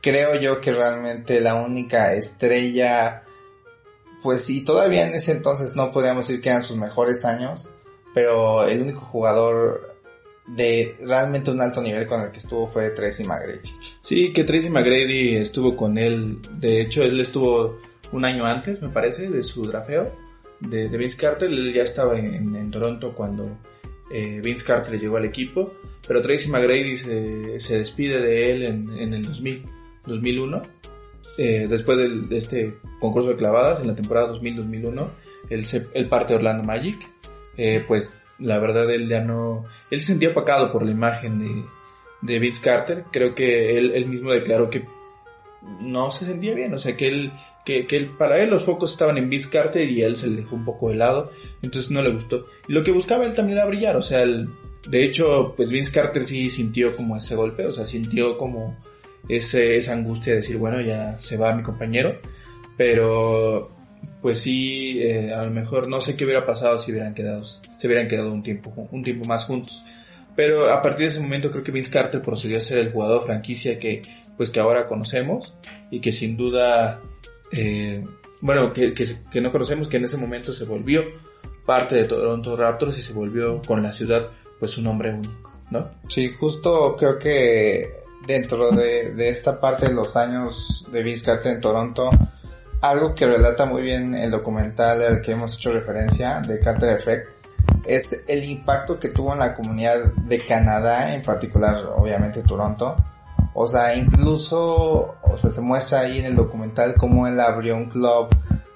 creo 0.00 0.36
yo 0.36 0.60
que 0.60 0.70
realmente 0.70 1.40
la 1.40 1.56
única 1.56 2.14
estrella, 2.14 3.22
pues 4.22 4.42
sí, 4.42 4.64
todavía 4.64 5.08
en 5.08 5.14
ese 5.14 5.32
entonces 5.32 5.74
no 5.74 5.90
podríamos 5.90 6.28
decir 6.28 6.40
que 6.40 6.50
eran 6.50 6.62
sus 6.62 6.76
mejores 6.76 7.24
años, 7.24 7.70
pero 8.14 8.64
el 8.66 8.82
único 8.82 9.00
jugador 9.00 9.97
de 10.48 10.96
realmente 11.00 11.50
un 11.50 11.60
alto 11.60 11.82
nivel 11.82 12.06
con 12.06 12.22
el 12.22 12.30
que 12.30 12.38
estuvo 12.38 12.66
fue 12.66 12.90
Tracy 12.90 13.24
McGrady. 13.24 13.68
Sí, 14.00 14.32
que 14.32 14.44
Tracy 14.44 14.70
McGrady 14.70 15.36
estuvo 15.36 15.76
con 15.76 15.98
él, 15.98 16.38
de 16.60 16.82
hecho 16.82 17.02
él 17.02 17.20
estuvo 17.20 17.78
un 18.12 18.24
año 18.24 18.46
antes, 18.46 18.80
me 18.80 18.88
parece, 18.88 19.28
de 19.28 19.42
su 19.42 19.64
drafeo 19.64 20.10
de, 20.60 20.88
Vince 20.88 21.16
Carter, 21.16 21.50
él 21.50 21.72
ya 21.72 21.82
estaba 21.82 22.18
en, 22.18 22.70
Toronto 22.70 23.14
cuando 23.14 23.58
eh, 24.10 24.40
Vince 24.42 24.64
Carter 24.64 24.98
llegó 24.98 25.16
al 25.16 25.24
equipo, 25.24 25.72
pero 26.06 26.20
Tracy 26.20 26.48
McGrady 26.48 26.96
se, 26.96 27.60
se 27.60 27.78
despide 27.78 28.20
de 28.20 28.52
él 28.52 28.62
en, 28.62 28.98
en 28.98 29.14
el 29.14 29.22
2000, 29.22 29.62
2001, 30.06 30.62
eh, 31.38 31.66
después 31.68 31.98
de, 31.98 32.36
este 32.36 32.74
concurso 32.98 33.30
de 33.30 33.36
clavadas 33.36 33.80
en 33.80 33.88
la 33.88 33.94
temporada 33.94 34.32
2000-2001, 34.32 35.08
él, 35.50 35.64
él 35.94 36.08
parte 36.08 36.34
Orlando 36.34 36.64
Magic, 36.64 36.98
eh, 37.56 37.84
pues 37.86 38.16
la 38.38 38.58
verdad 38.58 38.90
él 38.90 39.08
ya 39.08 39.20
no, 39.20 39.64
él 39.90 39.98
se 39.98 40.06
sentía 40.06 40.30
opacado 40.30 40.72
por 40.72 40.84
la 40.84 40.90
imagen 40.90 41.38
de, 41.38 41.64
de 42.20 42.38
Vince 42.38 42.62
Carter, 42.62 43.04
creo 43.10 43.34
que 43.34 43.76
él, 43.78 43.92
él 43.94 44.06
mismo 44.06 44.32
declaró 44.32 44.70
que 44.70 44.84
no 45.80 46.10
se 46.10 46.24
sentía 46.26 46.54
bien, 46.54 46.72
o 46.74 46.78
sea 46.78 46.96
que 46.96 47.08
él, 47.08 47.32
que, 47.64 47.86
que 47.86 48.00
para 48.18 48.38
él 48.38 48.50
los 48.50 48.64
focos 48.64 48.92
estaban 48.92 49.18
en 49.18 49.28
Vince 49.28 49.50
Carter 49.50 49.88
y 49.88 50.02
él 50.02 50.16
se 50.16 50.28
le 50.28 50.42
dejó 50.42 50.56
un 50.56 50.64
poco 50.64 50.90
de 50.90 50.96
lado, 50.96 51.30
entonces 51.62 51.90
no 51.90 52.00
le 52.00 52.12
gustó. 52.12 52.42
Y 52.66 52.72
lo 52.72 52.82
que 52.82 52.92
buscaba 52.92 53.24
él 53.24 53.34
también 53.34 53.58
era 53.58 53.66
brillar, 53.66 53.96
o 53.96 54.02
sea, 54.02 54.24
de 54.24 55.04
hecho, 55.04 55.52
pues 55.56 55.68
Vince 55.70 55.92
Carter 55.92 56.26
sí 56.26 56.48
sintió 56.48 56.96
como 56.96 57.16
ese 57.16 57.34
golpe, 57.34 57.66
o 57.66 57.72
sea, 57.72 57.86
sintió 57.86 58.38
como 58.38 58.76
ese, 59.28 59.76
esa 59.76 59.92
angustia 59.92 60.32
de 60.32 60.38
decir, 60.38 60.56
bueno, 60.56 60.80
ya 60.80 61.18
se 61.18 61.36
va 61.36 61.54
mi 61.54 61.62
compañero, 61.62 62.16
pero 62.76 63.77
pues 64.20 64.40
sí, 64.40 65.00
eh, 65.00 65.32
a 65.32 65.44
lo 65.44 65.50
mejor 65.50 65.88
no 65.88 66.00
sé 66.00 66.16
qué 66.16 66.24
hubiera 66.24 66.42
pasado 66.42 66.76
si 66.78 66.90
hubieran 66.90 67.14
quedado, 67.14 67.44
se 67.44 67.86
hubieran 67.86 68.08
quedado 68.08 68.32
un 68.32 68.42
tiempo, 68.42 68.72
un 68.90 69.02
tiempo 69.02 69.24
más 69.24 69.44
juntos. 69.44 69.82
Pero 70.34 70.72
a 70.72 70.80
partir 70.82 71.02
de 71.02 71.08
ese 71.08 71.20
momento 71.20 71.50
creo 71.50 71.64
que 71.64 71.72
Vince 71.72 71.90
Carter 71.90 72.22
procedió 72.22 72.58
a 72.58 72.60
ser 72.60 72.78
el 72.78 72.92
jugador 72.92 73.24
franquicia 73.24 73.78
que, 73.78 74.02
pues 74.36 74.50
que 74.50 74.60
ahora 74.60 74.86
conocemos 74.86 75.52
y 75.90 76.00
que 76.00 76.12
sin 76.12 76.36
duda, 76.36 77.00
eh, 77.52 78.02
bueno, 78.40 78.72
que, 78.72 78.94
que, 78.94 79.04
que 79.30 79.40
no 79.40 79.50
conocemos, 79.50 79.88
que 79.88 79.96
en 79.96 80.04
ese 80.04 80.16
momento 80.16 80.52
se 80.52 80.64
volvió 80.64 81.02
parte 81.66 81.96
de 81.96 82.04
Toronto 82.04 82.56
Raptors 82.56 82.98
y 82.98 83.02
se 83.02 83.12
volvió 83.12 83.60
con 83.62 83.82
la 83.82 83.92
ciudad 83.92 84.28
pues 84.58 84.78
un 84.78 84.86
hombre 84.86 85.12
único, 85.12 85.52
¿no? 85.70 85.90
Sí, 86.08 86.32
justo 86.32 86.96
creo 86.96 87.18
que 87.18 87.98
dentro 88.26 88.70
de, 88.70 89.12
de 89.12 89.28
esta 89.28 89.60
parte 89.60 89.88
de 89.88 89.94
los 89.94 90.16
años 90.16 90.86
de 90.90 91.02
Vince 91.02 91.24
Carter 91.24 91.52
en 91.52 91.60
Toronto, 91.60 92.10
algo 92.80 93.14
que 93.14 93.26
relata 93.26 93.64
muy 93.64 93.82
bien 93.82 94.14
el 94.14 94.30
documental 94.30 95.02
al 95.02 95.20
que 95.20 95.32
hemos 95.32 95.56
hecho 95.56 95.72
referencia, 95.72 96.40
de 96.40 96.60
Carter 96.60 96.96
Effect, 96.96 97.32
es 97.86 98.24
el 98.28 98.44
impacto 98.44 98.98
que 98.98 99.08
tuvo 99.08 99.32
en 99.32 99.40
la 99.40 99.54
comunidad 99.54 100.12
de 100.14 100.38
Canadá, 100.40 101.14
en 101.14 101.22
particular 101.22 101.82
obviamente 101.96 102.42
Toronto. 102.42 102.96
O 103.54 103.66
sea, 103.66 103.94
incluso, 103.96 105.16
o 105.22 105.36
sea, 105.36 105.50
se 105.50 105.60
muestra 105.60 106.00
ahí 106.00 106.18
en 106.18 106.26
el 106.26 106.36
documental 106.36 106.94
cómo 106.96 107.26
él 107.26 107.40
abrió 107.40 107.76
un 107.76 107.86
club 107.86 108.28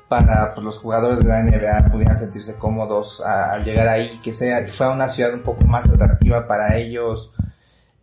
para 0.08 0.52
pues, 0.52 0.64
los 0.64 0.78
jugadores 0.78 1.20
de 1.20 1.28
la 1.28 1.42
NBA 1.42 1.90
pudieran 1.90 2.18
sentirse 2.18 2.56
cómodos 2.56 3.20
al 3.20 3.64
llegar 3.64 3.88
ahí, 3.88 4.20
que 4.22 4.32
sea, 4.32 4.64
que 4.64 4.72
fuera 4.72 4.92
una 4.92 5.08
ciudad 5.08 5.32
un 5.32 5.42
poco 5.42 5.64
más 5.64 5.86
atractiva 5.86 6.46
para 6.46 6.76
ellos, 6.76 7.32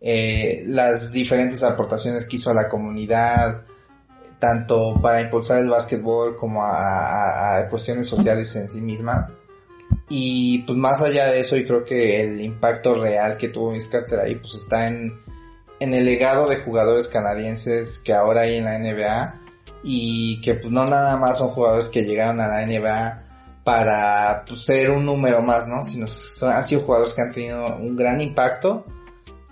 eh, 0.00 0.64
las 0.66 1.12
diferentes 1.12 1.62
aportaciones 1.62 2.26
que 2.26 2.36
hizo 2.36 2.50
a 2.50 2.54
la 2.54 2.68
comunidad, 2.68 3.62
tanto 4.40 4.98
para 5.00 5.20
impulsar 5.20 5.58
el 5.58 5.68
básquetbol 5.68 6.36
como 6.36 6.64
a, 6.64 7.66
cuestiones 7.70 8.08
sociales 8.08 8.56
en 8.56 8.68
sí 8.68 8.80
mismas. 8.80 9.34
Y 10.08 10.62
pues 10.62 10.76
más 10.76 11.00
allá 11.02 11.26
de 11.26 11.40
eso, 11.40 11.56
y 11.56 11.64
creo 11.64 11.84
que 11.84 12.22
el 12.22 12.40
impacto 12.40 12.94
real 12.94 13.36
que 13.36 13.48
tuvo 13.48 13.70
Miss 13.70 13.86
Carter 13.86 14.18
ahí, 14.18 14.34
pues 14.34 14.54
está 14.54 14.88
en, 14.88 15.20
en 15.78 15.94
el 15.94 16.04
legado 16.04 16.48
de 16.48 16.56
jugadores 16.56 17.06
canadienses 17.06 18.00
que 18.00 18.12
ahora 18.12 18.42
hay 18.42 18.56
en 18.56 18.64
la 18.64 18.78
NBA 18.78 19.34
y 19.84 20.40
que 20.40 20.54
pues 20.54 20.72
no 20.72 20.84
nada 20.84 21.16
más 21.16 21.38
son 21.38 21.48
jugadores 21.48 21.88
que 21.88 22.02
llegaron 22.02 22.40
a 22.40 22.48
la 22.48 22.66
NBA 22.66 23.24
para 23.62 24.44
pues, 24.46 24.62
ser 24.62 24.90
un 24.90 25.04
número 25.04 25.42
más, 25.42 25.68
¿no? 25.68 25.84
Sino 25.84 26.06
han 26.50 26.64
sido 26.64 26.80
jugadores 26.82 27.14
que 27.14 27.22
han 27.22 27.32
tenido 27.32 27.76
un 27.76 27.94
gran 27.94 28.20
impacto 28.20 28.84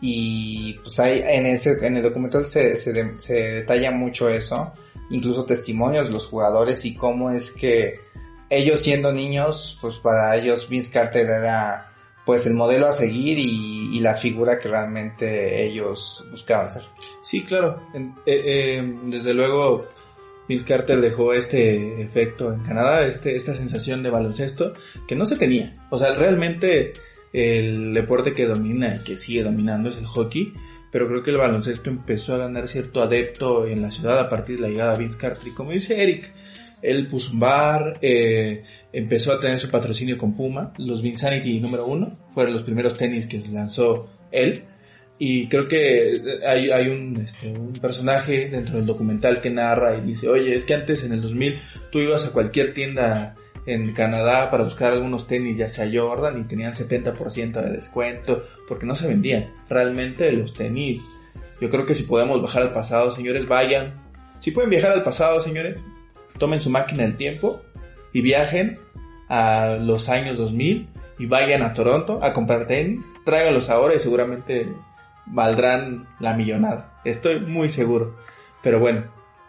y 0.01 0.75
pues 0.83 0.99
hay 1.01 1.23
en 1.27 1.47
ese 1.47 1.73
en 1.83 1.97
el 1.97 2.03
documental 2.03 2.45
se, 2.47 2.77
se, 2.77 3.19
se 3.19 3.35
detalla 3.35 3.91
mucho 3.91 4.29
eso 4.29 4.73
incluso 5.11 5.45
testimonios 5.45 6.07
de 6.07 6.13
los 6.13 6.27
jugadores 6.27 6.85
y 6.85 6.95
cómo 6.95 7.31
es 7.31 7.51
que 7.51 8.01
ellos 8.51 8.81
siendo 8.81 9.13
niños 9.13 9.77
pues 9.81 9.97
para 9.97 10.37
ellos 10.37 10.69
Vince 10.69 10.91
Carter 10.91 11.29
era 11.29 11.93
pues 12.25 12.47
el 12.47 12.55
modelo 12.55 12.87
a 12.87 12.93
seguir 12.93 13.39
y, 13.39 13.97
y 13.97 14.01
la 14.01 14.15
figura 14.15 14.59
que 14.59 14.69
realmente 14.69 15.65
ellos 15.65 16.25
buscaban 16.31 16.69
ser 16.69 16.83
sí 17.23 17.43
claro 17.43 17.83
eh, 17.95 18.13
eh, 18.27 18.99
desde 19.05 19.35
luego 19.35 19.87
Vince 20.49 20.65
Carter 20.65 21.01
dejó 21.01 21.35
este 21.35 22.01
efecto 22.01 22.53
en 22.53 22.61
Canadá, 22.61 23.07
este, 23.07 23.37
esta 23.37 23.55
sensación 23.55 24.03
de 24.03 24.09
baloncesto 24.09 24.73
que 25.07 25.15
no 25.15 25.27
se 25.27 25.37
tenía. 25.37 25.75
O 25.91 25.99
sea, 25.99 26.15
realmente 26.15 26.95
el 27.33 27.95
deporte 27.95 28.33
que 28.33 28.47
domina, 28.47 29.03
que 29.05 29.17
sigue 29.17 29.43
dominando 29.43 29.91
es 29.91 29.99
el 29.99 30.07
hockey, 30.07 30.53
pero 30.91 31.09
creo 31.09 31.23
que 31.23 31.31
el 31.31 31.37
baloncesto 31.37 31.91
empezó 31.91 32.35
a 32.35 32.39
ganar 32.39 32.69
cierto 32.69 33.03
adepto 33.03 33.67
en 33.67 33.83
la 33.83 33.91
ciudad 33.91 34.19
a 34.19 34.29
partir 34.29 34.57
de 34.57 34.63
la 34.63 34.69
llegada 34.69 34.93
de 34.93 34.99
Vince 35.01 35.19
Carter. 35.19 35.49
Y 35.49 35.53
como 35.53 35.73
dice 35.73 36.03
Eric, 36.03 36.33
él 36.83 37.07
puso 37.09 37.33
un 37.33 37.41
bar, 37.41 37.99
eh, 38.01 38.65
empezó 38.93 39.33
a 39.33 39.41
tener 39.41 39.59
su 39.59 39.71
patrocinio 39.71 40.17
con 40.17 40.35
Puma, 40.35 40.73
los 40.79 41.03
Vinsanity 41.03 41.61
número 41.61 41.87
uno, 41.87 42.13
fueron 42.35 42.55
los 42.55 42.63
primeros 42.63 42.95
tenis 42.95 43.27
que 43.27 43.41
lanzó 43.53 44.09
él. 44.31 44.63
Y 45.21 45.49
creo 45.49 45.67
que 45.67 46.23
hay, 46.47 46.71
hay 46.71 46.89
un, 46.89 47.17
este, 47.17 47.49
un 47.49 47.73
personaje 47.73 48.49
dentro 48.49 48.77
del 48.77 48.87
documental 48.87 49.41
que 49.41 49.51
narra 49.51 49.99
y 49.99 50.03
dice, 50.03 50.29
oye, 50.29 50.55
es 50.55 50.65
que 50.65 50.75
antes 50.75 51.03
en 51.03 51.13
el 51.13 51.21
2000 51.21 51.61
tú 51.91 51.99
ibas 51.99 52.27
a 52.27 52.33
cualquier 52.33 52.73
tienda 52.73 53.35
en 53.67 53.93
Canadá 53.93 54.51
para 54.51 54.65
buscar 54.65 54.93
algunos 54.93 55.27
tenis, 55.27 55.59
ya 55.59 55.69
sea 55.69 55.89
Jordan, 55.93 56.41
y 56.41 56.45
tenían 56.45 56.73
70% 56.73 57.63
de 57.63 57.71
descuento, 57.71 58.45
porque 58.69 58.87
no 58.87 58.95
se 58.95 59.09
vendían. 59.09 59.51
Realmente 59.69 60.31
los 60.33 60.53
tenis, 60.53 61.01
yo 61.61 61.69
creo 61.71 61.87
que 61.87 61.95
si 61.95 62.05
podemos 62.05 62.41
bajar 62.41 62.63
al 62.63 62.73
pasado, 62.73 63.13
señores, 63.13 63.47
vayan. 63.47 63.93
Si 64.41 64.51
pueden 64.51 64.71
viajar 64.71 64.93
al 64.93 65.03
pasado, 65.03 65.41
señores, 65.41 65.79
tomen 66.39 66.61
su 66.61 66.71
máquina 66.71 67.03
del 67.03 67.17
tiempo 67.17 67.61
y 68.13 68.21
viajen 68.21 68.79
a 69.29 69.77
los 69.81 70.09
años 70.09 70.39
2000 70.39 70.89
y 71.19 71.27
vayan 71.27 71.63
a 71.63 71.73
Toronto 71.73 72.23
a 72.23 72.33
comprar 72.33 72.67
tenis, 72.67 73.13
tráiganlos 73.25 73.71
ahora 73.71 73.95
y 73.95 74.01
seguramente 74.01 74.69
valdrán 75.27 76.07
la 76.21 76.35
millonada. 76.35 77.01
Estoy 77.05 77.41
muy 77.41 77.69
seguro. 77.69 78.17
Pero 78.63 78.81
bueno, 78.81 79.05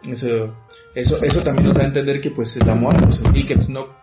eso, 0.08 0.54
eso, 0.94 1.22
eso 1.22 1.42
también 1.42 1.66
nos 1.66 1.74
da 1.74 1.82
a 1.82 1.86
entender 1.86 2.20
que 2.20 2.30
pues 2.30 2.56
el 2.56 2.68
amor 2.68 2.96
a 2.96 3.00
los 3.00 3.20
tickets 3.32 3.68
no 3.68 4.00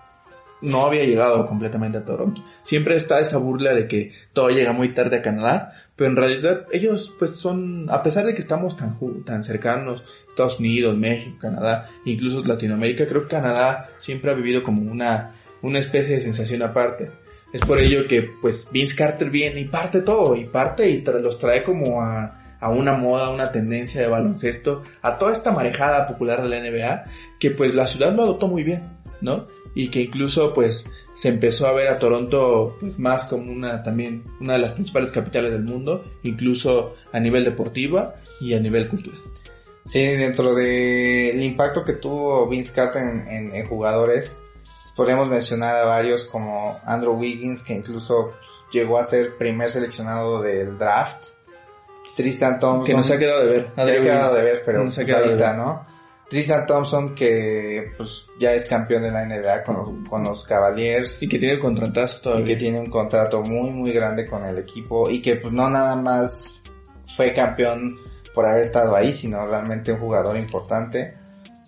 no 0.62 0.86
había 0.86 1.04
llegado 1.04 1.46
completamente 1.48 2.00
a 2.00 2.06
Toronto. 2.06 2.44
Siempre 2.64 2.96
está 2.96 3.20
esa 3.20 3.38
burla 3.38 3.74
de 3.74 3.88
que 3.88 4.14
todo 4.34 4.50
llega 4.50 4.72
muy 4.72 4.90
tarde 4.94 5.18
a 5.18 5.22
Canadá, 5.22 5.74
pero 5.96 6.10
en 6.10 6.16
realidad 6.16 6.66
ellos 6.72 7.14
pues 7.18 7.36
son, 7.36 7.90
a 7.90 8.02
pesar 8.02 8.26
de 8.26 8.34
que 8.34 8.40
estamos 8.40 8.76
tan, 8.76 8.98
tan 9.24 9.44
cercanos, 9.44 10.04
Estados 10.30 10.60
Unidos, 10.60 10.98
México, 10.98 11.38
Canadá, 11.42 11.90
incluso 12.06 12.44
Latinoamérica, 12.44 13.08
creo 13.08 13.24
que 13.24 13.36
Canadá 13.36 13.90
siempre 13.98 14.32
ha 14.32 14.36
vivido 14.36 14.64
como 14.64 14.82
una, 14.92 15.36
una 15.62 15.80
especie 15.80 16.16
de 16.16 16.22
sensación 16.22 16.62
aparte. 16.64 17.12
Es 17.54 17.62
por 17.62 17.80
ello 17.80 18.08
que 18.08 18.30
pues 18.42 18.68
Vince 18.72 18.96
Carter 18.96 19.30
viene 19.30 19.62
y 19.62 19.66
parte 19.66 20.02
todo, 20.02 20.36
y 20.36 20.46
parte 20.46 20.90
y 20.90 21.02
los 21.02 21.40
trae 21.40 21.64
como 21.64 22.02
a, 22.02 22.44
a 22.60 22.70
una 22.70 22.94
moda, 22.94 23.30
una 23.30 23.52
tendencia 23.52 24.02
de 24.02 24.08
baloncesto, 24.08 24.84
a 25.02 25.18
toda 25.18 25.34
esta 25.34 25.52
marejada 25.52 26.08
popular 26.08 26.42
de 26.42 26.50
la 26.50 26.60
NBA, 26.60 27.04
que 27.40 27.52
pues 27.52 27.76
la 27.76 27.88
ciudad 27.88 28.14
lo 28.14 28.24
adoptó 28.24 28.48
muy 28.48 28.64
bien, 28.64 28.84
¿no? 29.22 29.44
y 29.78 29.90
que 29.90 30.02
incluso 30.02 30.56
pues 30.56 30.86
se 31.14 31.30
empezó 31.30 31.68
a 31.68 31.72
ver 31.72 31.90
a 31.90 32.00
Toronto 32.00 32.78
pues 32.80 32.98
más 32.98 33.26
como 33.26 33.52
una 33.52 33.84
también 33.84 34.24
una 34.40 34.54
de 34.54 34.60
las 34.60 34.72
principales 34.72 35.12
capitales 35.12 35.52
del 35.52 35.66
mundo, 35.66 36.04
incluso 36.24 36.96
a 37.12 37.20
nivel 37.20 37.46
deportiva 37.46 38.16
y 38.42 38.56
a 38.56 38.60
nivel 38.60 38.90
cultural. 38.90 39.22
Sí, 39.86 40.00
dentro 40.00 40.56
del 40.56 41.42
impacto 41.44 41.84
que 41.84 41.94
tuvo 41.94 42.50
Vince 42.50 42.74
Carter 42.74 43.04
en, 43.04 43.68
jugadores, 43.68 44.42
podríamos 44.96 45.30
mencionar 45.30 45.76
a 45.76 45.86
varios 45.86 46.26
como 46.26 46.80
Andrew 46.84 47.14
Wiggins, 47.14 47.62
que 47.62 47.74
incluso 47.74 48.34
llegó 48.72 48.98
a 48.98 49.04
ser 49.04 49.38
primer 49.38 49.70
seleccionado 49.70 50.42
del 50.42 50.78
draft. 50.80 51.37
Tristan 52.18 52.60
Thompson. 52.60 52.84
Que 52.84 52.94
no 52.96 53.04
se 53.04 53.14
ha 53.14 53.20
quedado 53.20 53.46
de 53.46 53.46
ver. 53.46 53.72
ha 53.78 53.86
quedado 53.86 54.36
de 54.36 54.44
ver, 54.44 54.64
pero 54.66 54.84
no 54.84 54.90
se 54.90 55.04
ha 55.04 55.06
pues, 55.06 55.34
quedado 55.36 55.58
¿no? 55.58 55.86
Tristan 56.28 56.66
Thompson 56.66 57.14
que 57.14 57.94
pues 57.96 58.28
ya 58.40 58.54
es 58.54 58.66
campeón 58.66 59.04
de 59.04 59.12
la 59.12 59.24
NBA 59.24 59.64
con 59.64 59.78
los, 59.78 60.10
con 60.10 60.24
los 60.24 60.44
Cavaliers. 60.44 61.22
Y 61.22 61.30
que 61.30 61.38
tiene 61.38 61.56
un 61.56 61.62
contratazo 61.62 62.20
todavía. 62.22 62.44
Y 62.44 62.48
que 62.48 62.56
tiene 62.56 62.80
un 62.80 62.90
contrato 62.90 63.44
muy 63.44 63.70
muy 63.70 63.92
grande 63.92 64.26
con 64.26 64.44
el 64.44 64.58
equipo 64.58 65.12
y 65.12 65.22
que 65.22 65.36
pues 65.36 65.54
no 65.54 65.70
nada 65.70 65.96
más 65.96 66.64
fue 67.16 67.34
campeón 67.34 67.96
por 68.34 68.48
haber 68.48 68.62
estado 68.62 68.96
ahí, 68.96 69.14
sino 69.14 69.46
realmente 69.46 69.92
un 69.92 70.00
jugador 70.00 70.36
importante. 70.38 71.14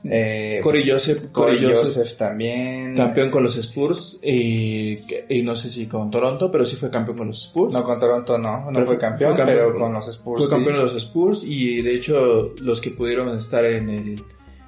Eh, 0.04 0.62
Corey 0.64 0.90
Joseph, 0.90 1.32
Corey 1.32 1.58
Joseph, 1.62 2.18
también. 2.18 2.96
Campeón 2.96 3.30
con 3.30 3.44
los 3.44 3.58
Spurs 3.58 4.18
y, 4.24 4.98
y, 5.30 5.42
no 5.42 5.56
sé 5.56 5.70
si 5.70 5.88
con 5.88 6.10
Toronto, 6.10 6.50
pero 6.50 6.66
sí 6.66 6.78
fue 6.78 6.90
campeón 6.90 7.18
con 7.18 7.28
los 7.28 7.44
Spurs. 7.44 7.74
No, 7.74 7.84
con 7.84 8.00
Toronto 8.00 8.38
no, 8.38 8.72
no 8.72 8.86
fue, 8.86 8.98
campeón, 8.98 9.36
pero 9.36 9.74
con 9.74 9.92
los 9.92 10.08
Spurs. 10.08 10.44
Fue 10.44 10.50
campeón 10.50 10.78
de 10.78 10.84
los 10.84 10.96
Spurs 10.96 11.44
y 11.44 11.82
de 11.82 11.96
hecho 11.96 12.54
los 12.62 12.80
que 12.80 12.92
pudieron 12.92 13.36
estar 13.38 13.66
en 13.66 13.90
el 13.90 14.24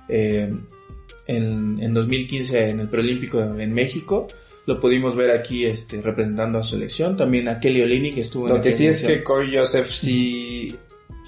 eh, 0.10 0.54
en, 1.28 1.80
en 1.82 1.94
2015 1.94 2.70
en 2.70 2.80
el 2.82 2.88
preolímpico 2.88 3.40
en 3.42 3.74
México 3.74 4.28
lo 4.66 4.80
pudimos 4.80 5.16
ver 5.16 5.32
aquí 5.32 5.66
este, 5.66 6.02
representando 6.02 6.60
a 6.60 6.64
su 6.64 6.72
selección. 6.72 7.18
También 7.18 7.48
a 7.50 7.60
Kelly 7.60 7.82
Olynyk 7.82 8.18
estuvo 8.18 8.48
Lo 8.48 8.62
que 8.62 8.72
sí 8.72 8.88
es 8.88 9.04
que 9.04 9.24
Corey 9.24 9.58
Joseph 9.58 9.90
sí 9.90 10.76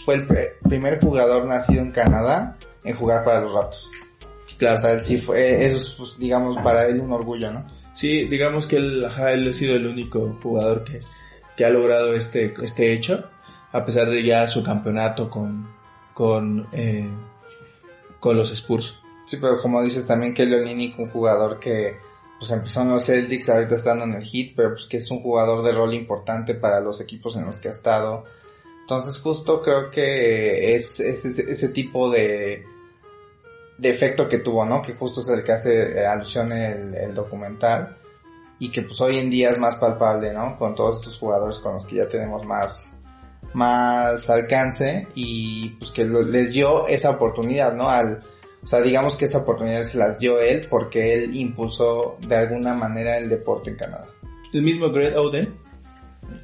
fue 0.05 0.15
el 0.15 0.27
primer 0.67 0.99
jugador 0.99 1.45
nacido 1.45 1.81
en 1.81 1.91
Canadá 1.91 2.57
en 2.83 2.95
jugar 2.95 3.23
para 3.23 3.41
los 3.41 3.53
Raptors. 3.53 3.89
Claro. 4.57 4.77
O 4.77 4.81
sea, 4.81 4.91
él 4.93 5.01
sí 5.01 5.17
fue, 5.17 5.65
eso 5.65 5.77
es, 5.77 5.95
pues, 5.97 6.17
digamos, 6.17 6.57
para 6.57 6.85
él 6.87 6.99
un 6.99 7.11
orgullo, 7.11 7.51
¿no? 7.51 7.65
Sí, 7.93 8.25
digamos 8.25 8.65
que 8.67 8.77
él, 8.77 9.05
él 9.27 9.49
ha 9.49 9.53
sido 9.53 9.75
el 9.75 9.87
único 9.87 10.37
jugador 10.41 10.83
que, 10.83 10.99
que 11.55 11.65
ha 11.65 11.69
logrado 11.69 12.15
este, 12.15 12.53
este 12.61 12.93
hecho, 12.93 13.29
a 13.71 13.85
pesar 13.85 14.09
de 14.09 14.23
ya 14.23 14.47
su 14.47 14.63
campeonato 14.63 15.29
con, 15.29 15.67
con, 16.13 16.67
eh, 16.71 17.09
con 18.19 18.37
los 18.37 18.51
Spurs. 18.51 18.97
Sí, 19.25 19.37
pero 19.39 19.61
como 19.61 19.81
dices 19.81 20.05
también 20.05 20.33
Kelly 20.33 20.55
Olynyk, 20.55 20.99
un 20.99 21.09
jugador 21.09 21.59
que 21.59 21.97
pues 22.39 22.51
empezó 22.51 22.81
en 22.81 22.89
los 22.89 23.05
Celtics, 23.05 23.47
ahorita 23.47 23.75
estando 23.75 24.03
en 24.03 24.13
el 24.13 24.23
Heat, 24.23 24.53
pero 24.55 24.71
pues 24.71 24.85
que 24.85 24.97
es 24.97 25.09
un 25.11 25.21
jugador 25.21 25.63
de 25.63 25.71
rol 25.71 25.93
importante 25.93 26.55
para 26.55 26.81
los 26.81 26.99
equipos 26.99 27.37
en 27.37 27.45
los 27.45 27.59
que 27.59 27.69
ha 27.69 27.71
estado. 27.71 28.25
Entonces 28.81 29.17
justo 29.19 29.61
creo 29.61 29.89
que 29.89 30.75
es, 30.75 30.99
ese 30.99 31.69
tipo 31.69 32.11
de, 32.11 32.65
de 33.77 33.89
efecto 33.89 34.27
que 34.27 34.39
tuvo, 34.39 34.65
¿no? 34.65 34.81
Que 34.81 34.93
justo 34.93 35.19
es 35.19 35.29
el 35.29 35.43
que 35.43 35.51
hace 35.51 35.99
eh, 35.99 36.05
alusión 36.05 36.51
el, 36.51 36.93
el 36.95 37.13
documental 37.13 37.97
y 38.59 38.69
que 38.69 38.81
pues 38.83 38.99
hoy 39.01 39.17
en 39.17 39.29
día 39.29 39.49
es 39.49 39.57
más 39.57 39.75
palpable, 39.75 40.31
¿no? 40.31 40.55
Con 40.55 40.75
todos 40.75 40.97
estos 40.97 41.17
jugadores 41.17 41.59
con 41.59 41.73
los 41.73 41.85
que 41.85 41.97
ya 41.97 42.07
tenemos 42.07 42.45
más, 42.45 42.93
más 43.53 44.29
alcance 44.29 45.07
y 45.15 45.69
pues 45.71 45.91
que 45.91 46.05
les 46.05 46.53
dio 46.53 46.87
esa 46.87 47.09
oportunidad, 47.09 47.73
¿no? 47.73 47.89
Al, 47.89 48.21
o 48.63 48.67
sea, 48.67 48.81
digamos 48.81 49.15
que 49.15 49.25
esa 49.25 49.39
oportunidad 49.39 49.83
se 49.83 49.97
las 49.97 50.17
dio 50.17 50.39
él 50.39 50.67
porque 50.69 51.13
él 51.13 51.35
impulsó 51.35 52.17
de 52.25 52.35
alguna 52.37 52.73
manera 52.73 53.17
el 53.17 53.27
deporte 53.27 53.71
en 53.71 53.75
Canadá. 53.75 54.07
El 54.53 54.61
mismo 54.61 54.89
Greg 54.91 55.17
Oden, 55.17 55.53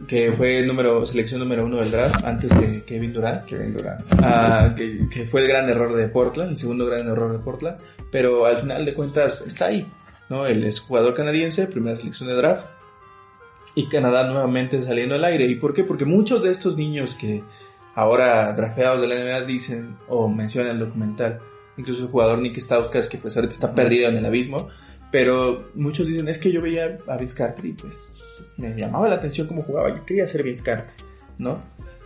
que 0.08 0.32
fue 0.34 0.64
número, 0.66 1.06
selección 1.06 1.40
número 1.40 1.66
uno 1.66 1.78
del 1.78 1.92
draft 1.92 2.24
antes 2.24 2.52
que 2.54 2.84
Kevin 2.84 3.14
Durant. 3.14 3.46
Kevin 3.46 3.74
Durant. 3.74 4.02
Ah, 4.22 4.74
que, 4.76 5.08
que, 5.10 5.26
fue 5.28 5.42
el 5.42 5.48
gran 5.48 5.70
error 5.70 5.96
de 5.96 6.08
Portland, 6.08 6.52
el 6.52 6.58
segundo 6.58 6.86
gran 6.86 7.08
error 7.08 7.32
de 7.32 7.44
Portland, 7.44 7.78
pero 8.12 8.46
al 8.46 8.58
final 8.58 8.86
de 8.86 8.94
cuentas 8.94 9.42
está 9.46 9.66
ahí, 9.66 9.88
¿no? 10.30 10.46
Él 10.46 10.64
es 10.64 10.80
jugador 10.80 11.14
canadiense, 11.14 11.68
primera 11.68 11.98
selección 11.98 12.30
de 12.30 12.36
draft, 12.36 12.66
y 13.76 13.88
Canadá 13.88 14.28
nuevamente 14.28 14.82
saliendo 14.82 15.16
al 15.16 15.24
aire. 15.24 15.46
¿Y 15.46 15.56
por 15.56 15.74
qué? 15.74 15.84
Porque 15.84 16.06
muchos 16.06 16.44
de 16.44 16.52
estos 16.52 16.76
niños 16.76 17.16
que 17.16 17.44
ahora 17.96 18.54
drafeados 18.54 19.02
de 19.02 19.08
la 19.08 19.16
NBA 19.16 19.46
dicen 19.46 19.98
o 20.08 20.28
mencionan 20.28 20.74
el 20.74 20.80
documental, 20.80 21.40
incluso 21.78 22.04
el 22.04 22.10
jugador 22.10 22.40
Nick 22.40 22.58
Stauskas, 22.58 23.08
que 23.08 23.18
pues 23.18 23.36
ahorita 23.36 23.54
está 23.54 23.74
perdido 23.74 24.10
en 24.10 24.18
el 24.18 24.26
abismo, 24.26 24.70
pero 25.12 25.72
muchos 25.76 26.08
dicen, 26.08 26.28
es 26.28 26.38
que 26.38 26.52
yo 26.52 26.62
veía 26.62 26.98
a 27.08 27.18
Vince 27.18 27.36
Carter 27.36 27.66
y 27.66 27.74
pues 27.74 28.10
me 28.58 28.76
llamaba 28.76 29.08
la 29.08 29.16
atención 29.16 29.48
cómo 29.48 29.64
jugaba, 29.64 29.96
yo 29.96 30.06
quería 30.06 30.28
ser 30.28 30.44
Vince 30.44 30.64
Carter, 30.64 30.94
¿no? 31.38 31.58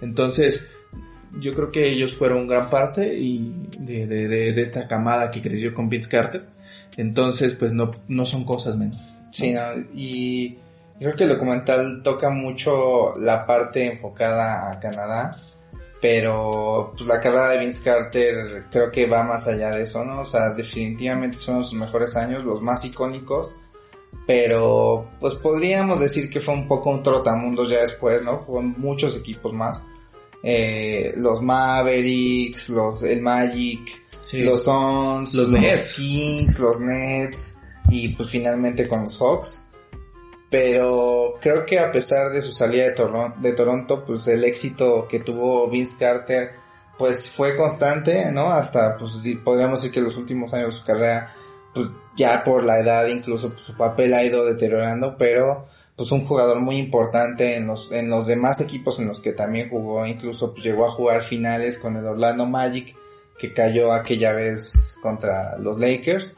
Entonces, 0.01 0.69
yo 1.39 1.53
creo 1.53 1.71
que 1.71 1.89
ellos 1.89 2.15
fueron 2.15 2.47
gran 2.47 2.69
parte 2.69 3.17
y 3.17 3.67
de, 3.79 4.05
de, 4.07 4.27
de, 4.27 4.61
esta 4.61 4.87
camada 4.87 5.31
que 5.31 5.41
creció 5.41 5.73
con 5.73 5.89
Vince 5.89 6.09
Carter, 6.09 6.45
entonces 6.97 7.55
pues 7.55 7.71
no, 7.71 7.91
no 8.07 8.25
son 8.25 8.45
cosas 8.45 8.77
menos. 8.77 8.97
Sí, 9.31 9.51
no, 9.51 9.61
y 9.93 10.57
creo 10.99 11.15
que 11.15 11.23
el 11.23 11.29
documental 11.29 12.01
toca 12.03 12.29
mucho 12.29 13.17
la 13.19 13.45
parte 13.45 13.85
enfocada 13.85 14.71
a 14.71 14.79
Canadá, 14.79 15.41
pero 16.03 16.91
pues 16.91 17.07
la 17.07 17.21
carrera 17.21 17.51
de 17.51 17.59
Vince 17.59 17.81
Carter 17.81 18.65
creo 18.69 18.91
que 18.91 19.05
va 19.05 19.23
más 19.23 19.47
allá 19.47 19.71
de 19.71 19.83
eso, 19.83 20.03
¿no? 20.03 20.19
O 20.19 20.25
sea, 20.25 20.49
definitivamente 20.49 21.37
son 21.37 21.63
sus 21.63 21.79
mejores 21.79 22.17
años, 22.17 22.43
los 22.43 22.61
más 22.61 22.83
icónicos, 22.83 23.55
pero 24.27 25.09
pues 25.21 25.35
podríamos 25.35 26.01
decir 26.01 26.29
que 26.29 26.41
fue 26.41 26.55
un 26.55 26.67
poco 26.67 26.89
un 26.89 27.01
trotamundos 27.01 27.69
ya 27.69 27.79
después, 27.79 28.21
¿no? 28.21 28.39
Jugó 28.39 28.61
muchos 28.61 29.15
equipos 29.15 29.53
más. 29.53 29.81
Eh, 30.43 31.13
los 31.15 31.41
Mavericks, 31.41 32.67
los 32.67 33.03
el 33.03 33.21
Magic, 33.21 33.89
los 34.33 34.65
Suns, 34.65 35.33
los, 35.35 35.47
los 35.47 35.93
Kings, 35.95 36.59
los 36.59 36.81
Nets 36.81 37.61
y 37.87 38.09
pues 38.09 38.29
finalmente 38.29 38.89
con 38.89 39.03
los 39.03 39.17
Hawks 39.17 39.61
pero 40.53 41.39
creo 41.41 41.65
que 41.65 41.79
a 41.79 41.91
pesar 41.91 42.31
de 42.31 42.39
su 42.43 42.53
salida 42.53 42.83
de, 42.83 43.53
Toronto, 43.53 44.05
pues 44.05 44.27
el 44.27 44.43
éxito 44.43 45.07
que 45.09 45.19
tuvo 45.19 45.67
Vince 45.67 45.97
Carter, 45.97 46.51
pues 46.95 47.31
fue 47.31 47.55
constante, 47.55 48.31
¿no? 48.31 48.51
Hasta, 48.51 48.95
pues 48.95 49.19
podríamos 49.43 49.81
decir 49.81 49.91
que 49.91 49.99
los 49.99 50.15
últimos 50.15 50.53
años 50.53 50.75
de 50.75 50.79
su 50.79 50.85
carrera, 50.85 51.33
pues 51.73 51.89
ya 52.15 52.43
por 52.43 52.63
la 52.63 52.77
edad 52.77 53.07
incluso 53.07 53.49
pues, 53.49 53.63
su 53.63 53.75
papel 53.75 54.13
ha 54.13 54.23
ido 54.23 54.45
deteriorando, 54.45 55.17
pero 55.17 55.65
pues 55.95 56.11
un 56.11 56.27
jugador 56.27 56.59
muy 56.59 56.77
importante 56.77 57.55
en 57.55 57.65
los, 57.65 57.91
en 57.91 58.07
los 58.07 58.27
demás 58.27 58.61
equipos 58.61 58.99
en 58.99 59.07
los 59.07 59.21
que 59.21 59.31
también 59.31 59.71
jugó, 59.71 60.05
incluso 60.05 60.53
pues, 60.53 60.63
llegó 60.63 60.85
a 60.85 60.91
jugar 60.91 61.23
finales 61.23 61.79
con 61.79 61.95
el 61.95 62.05
Orlando 62.05 62.45
Magic, 62.45 62.95
que 63.39 63.55
cayó 63.55 63.91
aquella 63.91 64.33
vez 64.33 64.99
contra 65.01 65.57
los 65.57 65.79
Lakers 65.79 66.35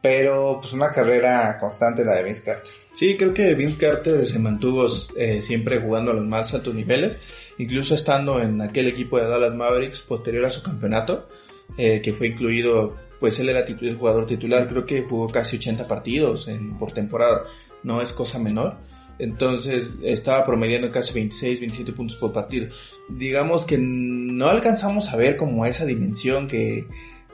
pero 0.00 0.58
pues 0.60 0.72
una 0.72 0.90
carrera 0.90 1.56
constante 1.58 2.04
la 2.04 2.14
de 2.14 2.22
Vince 2.22 2.44
Carter. 2.44 2.72
Sí, 2.98 3.16
creo 3.16 3.32
que 3.32 3.54
Vince 3.54 3.78
Carter 3.78 4.26
se 4.26 4.40
mantuvo 4.40 4.88
eh, 5.14 5.40
siempre 5.40 5.78
jugando 5.78 6.10
a 6.10 6.14
los 6.14 6.26
más 6.26 6.52
altos 6.52 6.74
niveles, 6.74 7.16
incluso 7.56 7.94
estando 7.94 8.40
en 8.40 8.60
aquel 8.60 8.88
equipo 8.88 9.18
de 9.18 9.26
Dallas 9.26 9.54
Mavericks 9.54 10.00
posterior 10.02 10.44
a 10.44 10.50
su 10.50 10.64
campeonato, 10.64 11.28
eh, 11.76 12.00
que 12.02 12.12
fue 12.12 12.26
incluido, 12.26 12.96
pues 13.20 13.38
él 13.38 13.50
era 13.50 13.60
el 13.60 13.96
jugador 13.96 14.26
titular, 14.26 14.66
creo 14.66 14.84
que 14.84 15.02
jugó 15.02 15.28
casi 15.28 15.58
80 15.58 15.86
partidos 15.86 16.48
en, 16.48 16.76
por 16.76 16.90
temporada, 16.90 17.44
no 17.84 18.02
es 18.02 18.12
cosa 18.12 18.40
menor. 18.40 18.78
Entonces 19.20 19.94
estaba 20.02 20.44
promediando 20.44 20.90
casi 20.90 21.14
26, 21.14 21.60
27 21.60 21.92
puntos 21.92 22.16
por 22.16 22.32
partido. 22.32 22.66
Digamos 23.08 23.64
que 23.64 23.78
no 23.78 24.48
alcanzamos 24.48 25.12
a 25.12 25.16
ver 25.16 25.36
como 25.36 25.64
esa 25.66 25.86
dimensión 25.86 26.48
que, 26.48 26.84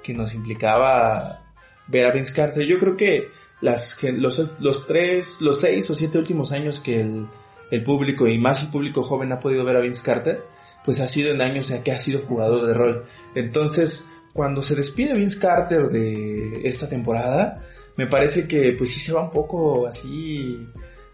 que 0.02 0.12
nos 0.12 0.34
implicaba 0.34 1.40
ver 1.86 2.04
a 2.04 2.10
Vince 2.10 2.34
Carter. 2.34 2.66
Yo 2.66 2.78
creo 2.78 2.98
que 2.98 3.43
las, 3.60 3.98
los, 4.02 4.50
los 4.58 4.86
tres, 4.86 5.40
los 5.40 5.60
seis 5.60 5.88
o 5.90 5.94
siete 5.94 6.18
últimos 6.18 6.52
años 6.52 6.80
que 6.80 7.00
el, 7.00 7.26
el 7.70 7.82
público 7.82 8.26
y 8.26 8.38
más 8.38 8.62
el 8.62 8.68
público 8.68 9.02
joven 9.02 9.32
ha 9.32 9.40
podido 9.40 9.64
ver 9.64 9.76
a 9.76 9.80
Vince 9.80 10.04
Carter, 10.04 10.44
pues 10.84 11.00
ha 11.00 11.06
sido 11.06 11.32
en 11.32 11.40
años 11.40 11.70
en 11.70 11.82
que 11.82 11.92
ha 11.92 11.98
sido 11.98 12.20
jugador 12.20 12.66
de 12.66 12.74
rol. 12.74 13.04
Entonces, 13.34 14.08
cuando 14.32 14.62
se 14.62 14.74
despide 14.74 15.14
Vince 15.14 15.40
Carter 15.40 15.88
de 15.88 16.60
esta 16.64 16.88
temporada, 16.88 17.62
me 17.96 18.06
parece 18.06 18.46
que 18.46 18.74
pues 18.76 18.90
sí 18.90 19.00
se 19.00 19.12
va 19.12 19.22
un 19.22 19.30
poco 19.30 19.86
así, 19.86 20.68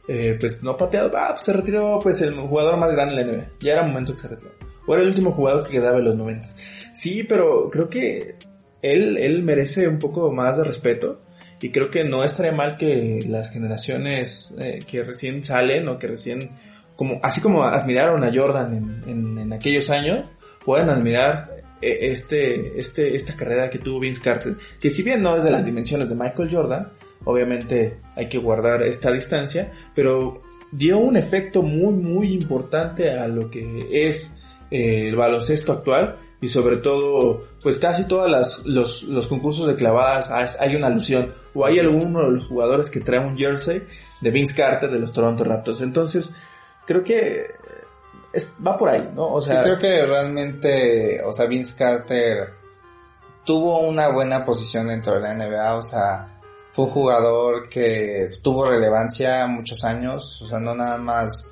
eh, 0.08 0.36
pues 0.40 0.62
no 0.62 0.76
pateado, 0.76 1.10
ah, 1.16 1.28
pues 1.32 1.44
se 1.44 1.52
retiró 1.52 2.00
pues 2.02 2.20
el 2.22 2.34
jugador 2.34 2.78
más 2.78 2.90
grande 2.92 3.20
en 3.20 3.26
la 3.26 3.32
NBA. 3.32 3.46
Ya 3.60 3.72
era 3.72 3.86
momento 3.86 4.14
que 4.14 4.20
se 4.20 4.28
retiró. 4.28 4.52
O 4.86 4.94
era 4.94 5.02
el 5.02 5.08
último 5.08 5.32
jugador 5.32 5.64
que 5.64 5.72
quedaba 5.72 5.98
en 5.98 6.04
los 6.04 6.16
90. 6.16 6.48
Sí, 6.94 7.24
pero 7.28 7.70
creo 7.70 7.88
que 7.88 8.36
él, 8.82 9.18
él 9.18 9.42
merece 9.42 9.86
un 9.86 9.98
poco 9.98 10.32
más 10.32 10.56
de 10.56 10.64
respeto 10.64 11.18
y 11.60 11.70
creo 11.70 11.90
que 11.90 12.04
no 12.04 12.24
estaría 12.24 12.52
mal 12.52 12.76
que 12.76 13.24
las 13.28 13.50
generaciones 13.50 14.54
eh, 14.58 14.80
que 14.86 15.02
recién 15.02 15.44
salen 15.44 15.88
o 15.88 15.98
que 15.98 16.06
recién, 16.06 16.48
como, 16.96 17.18
así 17.22 17.40
como 17.40 17.64
admiraron 17.64 18.24
a 18.24 18.32
Jordan 18.34 19.02
en, 19.06 19.38
en, 19.38 19.52
aquellos 19.52 19.90
años, 19.90 20.24
puedan 20.64 20.88
admirar 20.88 21.50
eh, 21.82 21.98
este, 22.02 22.80
este, 22.80 23.14
esta 23.14 23.36
carrera 23.36 23.68
que 23.68 23.78
tuvo 23.78 24.00
Vince 24.00 24.22
Carter, 24.22 24.56
que 24.80 24.88
si 24.88 25.02
bien 25.02 25.22
no 25.22 25.36
es 25.36 25.44
de 25.44 25.50
las 25.50 25.64
dimensiones 25.64 26.08
de 26.08 26.14
Michael 26.14 26.48
Jordan, 26.50 26.88
obviamente 27.24 27.98
hay 28.16 28.28
que 28.28 28.38
guardar 28.38 28.82
esta 28.82 29.12
distancia, 29.12 29.70
pero 29.94 30.38
dio 30.72 30.98
un 30.98 31.16
efecto 31.16 31.60
muy, 31.60 31.92
muy 31.92 32.32
importante 32.32 33.10
a 33.10 33.28
lo 33.28 33.50
que 33.50 33.86
es 33.92 34.34
eh, 34.70 35.08
el 35.08 35.16
baloncesto 35.16 35.72
actual 35.72 36.16
y 36.40 36.48
sobre 36.48 36.78
todo, 36.78 37.40
pues 37.62 37.78
casi 37.78 38.06
todas 38.06 38.30
las, 38.30 38.64
los, 38.64 39.02
los 39.04 39.26
concursos 39.26 39.66
de 39.66 39.74
clavadas 39.74 40.30
hay 40.58 40.74
una 40.74 40.86
alusión 40.86 41.34
o 41.54 41.66
hay 41.66 41.78
alguno 41.78 42.24
de 42.24 42.30
los 42.32 42.46
jugadores 42.46 42.88
que 42.88 43.00
trae 43.00 43.20
un 43.20 43.36
jersey 43.36 43.86
de 44.20 44.30
Vince 44.30 44.54
Carter 44.54 44.90
de 44.90 44.98
los 44.98 45.12
Toronto 45.12 45.44
Raptors. 45.44 45.82
Entonces, 45.82 46.34
creo 46.86 47.04
que 47.04 47.46
es, 48.32 48.56
va 48.66 48.76
por 48.76 48.88
ahí, 48.88 49.10
¿no? 49.14 49.26
O 49.28 49.40
sea, 49.40 49.56
sí, 49.56 49.62
creo 49.64 49.78
que 49.78 50.06
realmente, 50.06 51.20
o 51.22 51.32
sea, 51.32 51.46
Vince 51.46 51.76
Carter 51.76 52.50
tuvo 53.44 53.86
una 53.86 54.08
buena 54.08 54.44
posición 54.44 54.86
dentro 54.86 55.14
de 55.14 55.20
la 55.20 55.34
NBA, 55.34 55.74
o 55.74 55.82
sea, 55.82 56.40
fue 56.70 56.84
un 56.86 56.90
jugador 56.90 57.68
que 57.68 58.30
tuvo 58.42 58.70
relevancia 58.70 59.46
muchos 59.46 59.84
años, 59.84 60.40
o 60.42 60.46
sea, 60.46 60.60
no 60.60 60.74
nada 60.74 60.98
más 60.98 61.48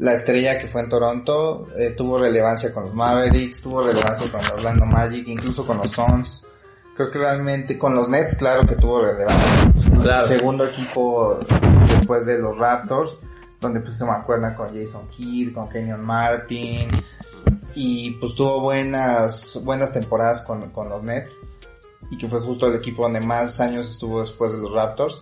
la 0.00 0.14
estrella 0.14 0.56
que 0.56 0.66
fue 0.66 0.80
en 0.80 0.88
Toronto, 0.88 1.68
eh, 1.76 1.90
tuvo 1.90 2.18
relevancia 2.18 2.72
con 2.72 2.84
los 2.84 2.94
Mavericks, 2.94 3.60
tuvo 3.60 3.84
relevancia 3.84 4.30
con 4.30 4.40
los 4.40 4.50
Orlando 4.52 4.86
Magic, 4.86 5.28
incluso 5.28 5.66
con 5.66 5.76
los 5.76 5.90
Suns. 5.90 6.46
Creo 6.96 7.10
que 7.10 7.18
realmente 7.18 7.76
con 7.76 7.94
los 7.94 8.08
Nets, 8.08 8.38
claro 8.38 8.66
que 8.66 8.76
tuvo 8.76 9.02
relevancia. 9.02 9.70
Claro. 10.02 10.26
Segundo 10.26 10.64
equipo 10.64 11.38
después 11.86 12.24
de 12.24 12.38
los 12.38 12.56
Raptors, 12.56 13.12
donde 13.60 13.80
pues 13.80 13.98
se 13.98 14.06
me 14.06 14.12
acuerda 14.12 14.54
con 14.54 14.74
Jason 14.74 15.06
Kidd, 15.08 15.52
con 15.52 15.68
Kenyon 15.68 16.04
Martin, 16.04 16.88
y 17.74 18.12
pues 18.12 18.34
tuvo 18.34 18.62
buenas, 18.62 19.60
buenas 19.62 19.92
temporadas 19.92 20.40
con, 20.40 20.70
con 20.70 20.88
los 20.88 21.02
Nets, 21.02 21.40
y 22.10 22.16
que 22.16 22.26
fue 22.26 22.40
justo 22.40 22.68
el 22.68 22.76
equipo 22.76 23.02
donde 23.02 23.20
más 23.20 23.60
años 23.60 23.90
estuvo 23.90 24.20
después 24.20 24.52
de 24.52 24.58
los 24.58 24.72
Raptors. 24.72 25.20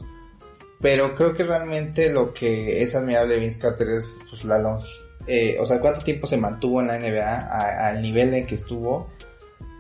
Pero 0.81 1.15
creo 1.15 1.35
que 1.35 1.45
realmente 1.45 2.11
lo 2.11 2.33
que 2.33 2.83
es 2.83 2.95
admirable 2.95 3.35
de 3.35 3.41
Vince 3.41 3.61
Carter 3.61 3.91
es 3.91 4.21
pues 4.31 4.45
la 4.45 4.59
long 4.59 4.81
eh, 5.29 5.59
o 5.61 5.67
sea, 5.67 5.79
cuánto 5.79 6.01
tiempo 6.01 6.27
se 6.27 6.39
mantuvo 6.39 6.81
en 6.81 6.87
la 6.87 6.99
NBA 6.99 7.87
al 7.87 8.01
nivel 8.01 8.33
en 8.33 8.47
que 8.47 8.55
estuvo, 8.55 9.11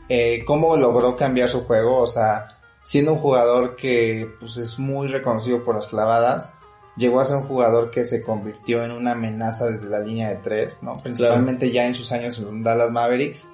eh, 0.06 0.44
cómo 0.44 0.76
logró 0.76 1.16
cambiar 1.16 1.48
su 1.48 1.62
juego, 1.62 2.00
o 2.00 2.06
sea, 2.06 2.58
siendo 2.82 3.14
un 3.14 3.18
jugador 3.18 3.74
que 3.74 4.28
pues 4.38 4.58
es 4.58 4.78
muy 4.78 5.08
reconocido 5.08 5.64
por 5.64 5.76
las 5.76 5.88
clavadas, 5.88 6.52
llegó 6.98 7.18
a 7.18 7.24
ser 7.24 7.38
un 7.38 7.48
jugador 7.48 7.90
que 7.90 8.04
se 8.04 8.22
convirtió 8.22 8.84
en 8.84 8.90
una 8.90 9.12
amenaza 9.12 9.64
desde 9.64 9.88
la 9.88 10.00
línea 10.00 10.28
de 10.28 10.36
tres, 10.36 10.82
¿no? 10.82 10.98
Principalmente 10.98 11.70
ya 11.70 11.86
en 11.86 11.94
sus 11.94 12.12
años 12.12 12.38
en 12.38 12.62
Dallas 12.62 12.90
Mavericks. 12.90 13.46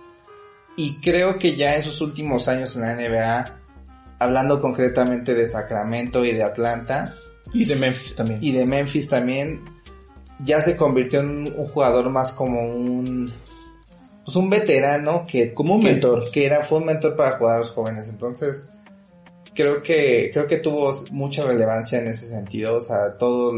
Y 0.76 1.00
creo 1.00 1.38
que 1.38 1.54
ya 1.54 1.76
en 1.76 1.84
sus 1.84 2.00
últimos 2.00 2.48
años 2.48 2.74
en 2.74 2.82
la 2.82 2.96
NBA, 2.96 3.44
hablando 4.18 4.60
concretamente 4.60 5.34
de 5.34 5.46
Sacramento 5.46 6.24
y 6.24 6.32
de 6.32 6.42
Atlanta, 6.42 7.14
Y 7.54 7.64
de 7.64 7.76
Memphis 7.76 8.14
también. 8.16 8.44
y 8.44 8.52
de 8.52 8.66
Memphis 8.66 9.08
también, 9.08 9.62
ya 10.40 10.60
se 10.60 10.76
convirtió 10.76 11.20
en 11.20 11.28
un 11.56 11.66
jugador 11.68 12.10
más 12.10 12.32
como 12.34 12.62
un, 12.68 13.32
pues 14.24 14.36
un 14.36 14.50
veterano 14.50 15.24
que, 15.26 15.54
Como 15.54 15.74
un 15.76 15.80
que- 15.80 15.92
mentor. 15.92 16.30
que 16.30 16.44
era, 16.46 16.62
fue 16.64 16.78
un 16.78 16.86
mentor 16.86 17.16
para 17.16 17.38
jugadores 17.38 17.70
jóvenes. 17.70 18.08
Entonces, 18.08 18.68
creo 19.54 19.82
que, 19.82 20.30
creo 20.32 20.46
que 20.46 20.56
tuvo 20.58 20.92
mucha 21.12 21.44
relevancia 21.44 21.98
en 22.00 22.08
ese 22.08 22.26
sentido, 22.28 22.76
o 22.76 22.80
sea, 22.80 23.16
todo 23.16 23.52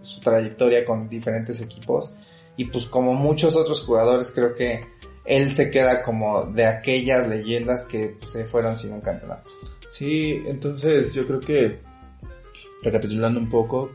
su 0.00 0.20
trayectoria 0.20 0.84
con 0.84 1.08
diferentes 1.08 1.60
equipos. 1.60 2.14
Y 2.56 2.66
pues 2.66 2.86
como 2.86 3.14
muchos 3.14 3.56
otros 3.56 3.82
jugadores, 3.82 4.30
creo 4.32 4.54
que 4.54 4.80
él 5.24 5.50
se 5.50 5.70
queda 5.70 6.02
como 6.02 6.44
de 6.46 6.66
aquellas 6.66 7.26
leyendas 7.28 7.84
que 7.84 8.14
pues, 8.18 8.30
se 8.32 8.44
fueron 8.44 8.76
sin 8.76 8.92
un 8.92 9.00
campeonato. 9.00 9.48
Sí, 9.90 10.40
entonces 10.46 11.12
yo 11.14 11.26
creo 11.26 11.40
que, 11.40 11.80
recapitulando 12.82 13.40
un 13.40 13.48
poco, 13.48 13.90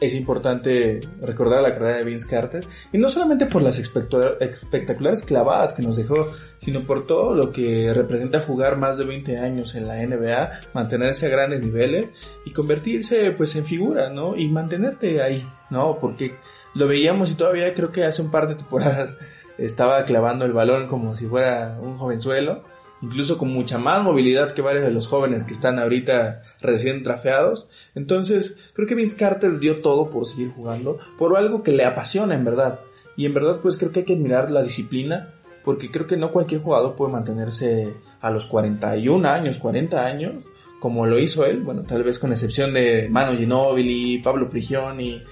es 0.00 0.14
importante 0.14 1.00
recordar 1.20 1.62
la 1.62 1.74
carrera 1.74 1.98
de 1.98 2.04
Vince 2.04 2.26
Carter, 2.26 2.66
y 2.90 2.96
no 2.96 3.08
solamente 3.08 3.46
por 3.46 3.60
las 3.60 3.78
espectacular- 3.78 4.38
espectaculares 4.40 5.24
clavadas 5.24 5.74
que 5.74 5.82
nos 5.82 5.96
dejó, 5.96 6.32
sino 6.58 6.80
por 6.82 7.06
todo 7.06 7.34
lo 7.34 7.50
que 7.50 7.92
representa 7.92 8.40
jugar 8.40 8.78
más 8.78 8.96
de 8.96 9.04
20 9.04 9.38
años 9.38 9.74
en 9.74 9.86
la 9.86 10.02
NBA, 10.02 10.60
mantenerse 10.72 11.26
a 11.26 11.28
grandes 11.28 11.60
niveles 11.60 12.08
y 12.46 12.52
convertirse 12.52 13.30
pues 13.32 13.54
en 13.56 13.66
figura, 13.66 14.08
¿no? 14.08 14.36
Y 14.36 14.48
mantenerte 14.48 15.20
ahí, 15.20 15.46
¿no? 15.68 15.98
Porque 16.00 16.34
lo 16.74 16.86
veíamos 16.88 17.30
y 17.30 17.34
todavía 17.34 17.74
creo 17.74 17.92
que 17.92 18.04
hace 18.04 18.22
un 18.22 18.30
par 18.30 18.48
de 18.48 18.54
temporadas 18.54 19.18
estaba 19.58 20.02
clavando 20.06 20.46
el 20.46 20.52
balón 20.52 20.88
como 20.88 21.14
si 21.14 21.26
fuera 21.26 21.76
un 21.78 21.98
jovenzuelo 21.98 22.64
incluso 23.02 23.38
con 23.38 23.52
mucha 23.52 23.78
más 23.78 24.02
movilidad 24.02 24.52
que 24.52 24.62
varios 24.62 24.84
de 24.84 24.90
los 24.90 25.06
jóvenes 25.06 25.44
que 25.44 25.52
están 25.52 25.78
ahorita 25.78 26.42
recién 26.60 27.02
trafeados. 27.02 27.68
Entonces, 27.94 28.56
creo 28.74 28.86
que 28.86 28.94
Vince 28.94 29.16
Carter 29.16 29.58
dio 29.58 29.80
todo 29.80 30.10
por 30.10 30.26
seguir 30.26 30.50
jugando, 30.50 30.98
por 31.18 31.36
algo 31.36 31.62
que 31.62 31.72
le 31.72 31.84
apasiona 31.84 32.34
en 32.34 32.44
verdad. 32.44 32.80
Y 33.16 33.26
en 33.26 33.34
verdad, 33.34 33.58
pues 33.62 33.76
creo 33.76 33.92
que 33.92 34.00
hay 34.00 34.06
que 34.06 34.14
admirar 34.14 34.50
la 34.50 34.62
disciplina, 34.62 35.28
porque 35.64 35.90
creo 35.90 36.06
que 36.06 36.16
no 36.16 36.32
cualquier 36.32 36.60
jugador 36.60 36.94
puede 36.94 37.12
mantenerse 37.12 37.92
a 38.20 38.30
los 38.30 38.46
41 38.46 39.28
años, 39.28 39.58
40 39.58 40.04
años, 40.04 40.44
como 40.78 41.06
lo 41.06 41.18
hizo 41.18 41.44
él, 41.44 41.60
bueno, 41.60 41.82
tal 41.82 42.02
vez 42.02 42.18
con 42.18 42.32
excepción 42.32 42.72
de 42.72 43.08
Mano 43.10 43.36
Ginóbili, 43.36 44.18
Pablo 44.18 44.48
Prigioni, 44.48 45.22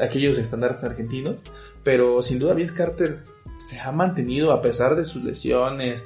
aquellos 0.00 0.38
estandartes 0.38 0.84
argentinos, 0.84 1.36
pero 1.84 2.20
sin 2.22 2.38
duda 2.38 2.54
Vince 2.54 2.74
Carter 2.74 3.22
se 3.64 3.78
ha 3.78 3.92
mantenido 3.92 4.52
a 4.52 4.60
pesar 4.60 4.96
de 4.96 5.04
sus 5.04 5.22
lesiones, 5.22 6.04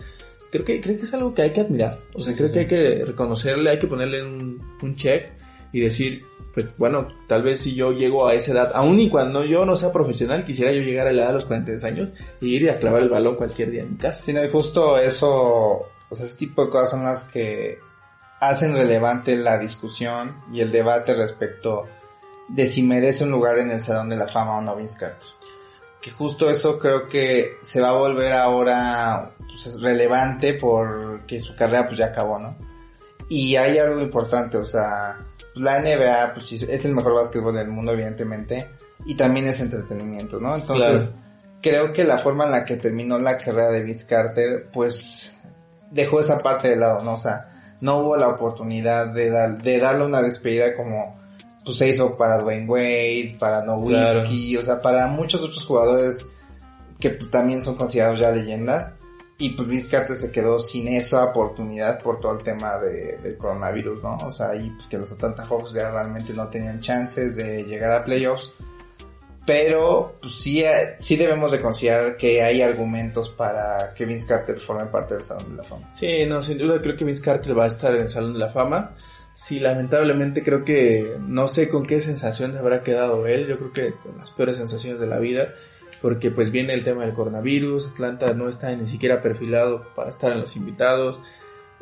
creo 0.50 0.64
que, 0.64 0.80
creo 0.80 0.96
que 0.96 1.02
es 1.02 1.14
algo 1.14 1.34
que 1.34 1.42
hay 1.42 1.52
que 1.52 1.60
admirar. 1.62 1.98
O 2.14 2.18
sea, 2.18 2.32
Sí, 2.32 2.38
creo 2.38 2.48
sí, 2.48 2.54
que 2.54 2.60
hay 2.60 2.66
que 2.66 3.04
reconocerle, 3.04 3.70
hay 3.70 3.78
que 3.78 3.86
ponerle 3.86 4.22
un, 4.22 4.58
un 4.82 4.96
check 4.96 5.32
y 5.72 5.80
decir, 5.80 6.24
pues 6.54 6.76
bueno, 6.78 7.08
tal 7.26 7.42
vez 7.42 7.60
si 7.60 7.74
yo 7.74 7.92
llego 7.92 8.26
a 8.26 8.34
esa 8.34 8.52
edad, 8.52 8.72
aun 8.74 8.98
y 8.98 9.10
cuando 9.10 9.44
yo 9.44 9.66
no 9.66 9.76
sea 9.76 9.92
profesional, 9.92 10.44
quisiera 10.44 10.72
yo 10.72 10.80
llegar 10.80 11.06
a 11.06 11.12
la 11.12 11.22
edad 11.22 11.28
de 11.28 11.34
los 11.34 11.44
43 11.44 11.84
años 11.84 12.08
y 12.40 12.56
ir 12.56 12.70
a 12.70 12.76
clavar 12.76 13.02
el 13.02 13.10
balón 13.10 13.36
cualquier 13.36 13.70
día 13.70 13.82
en 13.82 13.90
mi 13.92 13.96
casa. 13.96 14.22
Sí, 14.24 14.32
no, 14.32 14.42
y 14.42 14.48
justo 14.48 14.96
eso, 14.98 15.30
o 15.32 16.14
sea, 16.14 16.24
ese 16.24 16.36
tipo 16.36 16.64
de 16.64 16.70
cosas 16.70 16.90
son 16.90 17.04
las 17.04 17.24
que 17.24 17.78
hacen 18.40 18.74
relevante 18.74 19.36
la 19.36 19.58
discusión 19.58 20.36
y 20.52 20.60
el 20.60 20.72
debate 20.72 21.14
respecto 21.14 21.86
de 22.48 22.66
si 22.66 22.82
merece 22.82 23.24
un 23.24 23.30
lugar 23.32 23.58
en 23.58 23.70
el 23.70 23.80
Salón 23.80 24.08
de 24.08 24.16
la 24.16 24.26
Fama 24.26 24.58
o 24.58 24.60
no 24.62 24.76
Vince 24.76 24.98
Carter. 24.98 25.28
Que 26.00 26.10
justo 26.10 26.50
eso 26.50 26.78
creo 26.78 27.08
que 27.08 27.56
se 27.62 27.80
va 27.80 27.88
a 27.88 27.92
volver 27.92 28.32
ahora 28.32 29.30
pues, 29.38 29.80
relevante 29.80 30.54
porque 30.54 31.40
su 31.40 31.54
carrera 31.56 31.86
pues 31.86 31.98
ya 31.98 32.06
acabó, 32.06 32.38
¿no? 32.38 32.56
Y 33.28 33.56
hay 33.56 33.78
algo 33.78 34.00
importante, 34.00 34.56
o 34.56 34.64
sea, 34.64 35.18
pues, 35.38 35.56
la 35.56 35.80
NBA 35.80 36.32
pues 36.34 36.52
es 36.52 36.84
el 36.84 36.94
mejor 36.94 37.14
básquetbol 37.14 37.54
del 37.54 37.68
mundo 37.68 37.92
evidentemente 37.92 38.68
y 39.04 39.14
también 39.14 39.46
es 39.46 39.60
entretenimiento, 39.60 40.38
¿no? 40.38 40.54
Entonces, 40.54 41.14
creo 41.62 41.92
que 41.92 42.04
la 42.04 42.18
forma 42.18 42.44
en 42.44 42.52
la 42.52 42.64
que 42.64 42.76
terminó 42.76 43.18
la 43.18 43.38
carrera 43.38 43.70
de 43.70 43.82
Vince 43.82 44.06
Carter, 44.06 44.66
pues 44.72 45.34
dejó 45.90 46.20
esa 46.20 46.38
parte 46.38 46.68
de 46.68 46.76
lado, 46.76 47.02
¿no? 47.02 47.14
O 47.14 47.18
sea, 47.18 47.50
no 47.80 47.98
hubo 47.98 48.16
la 48.16 48.28
oportunidad 48.28 49.08
de, 49.08 49.30
dar, 49.30 49.62
de 49.62 49.78
darle 49.78 50.04
una 50.04 50.22
despedida 50.22 50.76
como 50.76 51.16
pues 51.66 51.78
se 51.78 51.88
hizo 51.88 52.16
para 52.16 52.38
Dwayne 52.38 52.68
Wade, 52.68 53.36
para 53.40 53.64
Nowitzki, 53.64 54.56
o 54.56 54.62
sea, 54.62 54.80
para 54.80 55.08
muchos 55.08 55.42
otros 55.42 55.66
jugadores 55.66 56.24
que 57.00 57.10
también 57.10 57.60
son 57.60 57.74
considerados 57.74 58.20
ya 58.20 58.30
leyendas. 58.30 58.94
Y 59.38 59.50
pues 59.50 59.66
Vince 59.66 59.90
Carter 59.90 60.14
se 60.14 60.30
quedó 60.30 60.60
sin 60.60 60.86
esa 60.88 61.24
oportunidad 61.24 62.00
por 62.00 62.18
todo 62.18 62.32
el 62.32 62.42
tema 62.42 62.78
de, 62.78 63.18
del 63.18 63.36
coronavirus, 63.36 64.02
¿no? 64.02 64.16
O 64.18 64.30
sea, 64.30 64.54
y 64.54 64.70
pues 64.70 64.86
que 64.86 64.96
los 64.96 65.10
Atlanta 65.12 65.44
Hawks 65.44 65.72
ya 65.74 65.90
realmente 65.90 66.32
no 66.32 66.48
tenían 66.48 66.80
chances 66.80 67.34
de 67.34 67.64
llegar 67.64 67.90
a 67.90 68.04
playoffs. 68.04 68.54
Pero 69.44 70.14
pues 70.22 70.34
sí, 70.38 70.64
sí 71.00 71.16
debemos 71.16 71.50
de 71.50 71.60
considerar 71.60 72.16
que 72.16 72.42
hay 72.42 72.62
argumentos 72.62 73.28
para 73.28 73.92
que 73.92 74.04
Vince 74.06 74.26
Carter 74.26 74.58
forme 74.60 74.86
parte 74.86 75.14
del 75.14 75.24
Salón 75.24 75.50
de 75.50 75.56
la 75.56 75.64
Fama. 75.64 75.90
Sí, 75.94 76.24
no, 76.26 76.40
sin 76.40 76.58
duda 76.58 76.80
creo 76.80 76.96
que 76.96 77.04
Vince 77.04 77.22
Carter 77.22 77.58
va 77.58 77.64
a 77.64 77.68
estar 77.68 77.92
en 77.92 78.02
el 78.02 78.08
Salón 78.08 78.34
de 78.34 78.38
la 78.38 78.48
Fama. 78.48 78.94
Sí, 79.36 79.60
lamentablemente 79.60 80.42
creo 80.42 80.64
que 80.64 81.18
no 81.20 81.46
sé 81.46 81.68
con 81.68 81.84
qué 81.84 82.00
sensación 82.00 82.56
habrá 82.56 82.82
quedado 82.82 83.26
él. 83.26 83.46
Yo 83.46 83.58
creo 83.58 83.70
que 83.70 83.92
con 83.92 84.16
las 84.16 84.30
peores 84.30 84.56
sensaciones 84.56 84.98
de 84.98 85.06
la 85.06 85.18
vida. 85.18 85.54
Porque 86.00 86.30
pues 86.30 86.50
viene 86.50 86.72
el 86.72 86.82
tema 86.82 87.04
del 87.04 87.12
coronavirus. 87.12 87.88
Atlanta 87.88 88.32
no 88.32 88.48
está 88.48 88.74
ni 88.74 88.86
siquiera 88.86 89.20
perfilado 89.20 89.86
para 89.94 90.08
estar 90.08 90.32
en 90.32 90.40
los 90.40 90.56
invitados. 90.56 91.20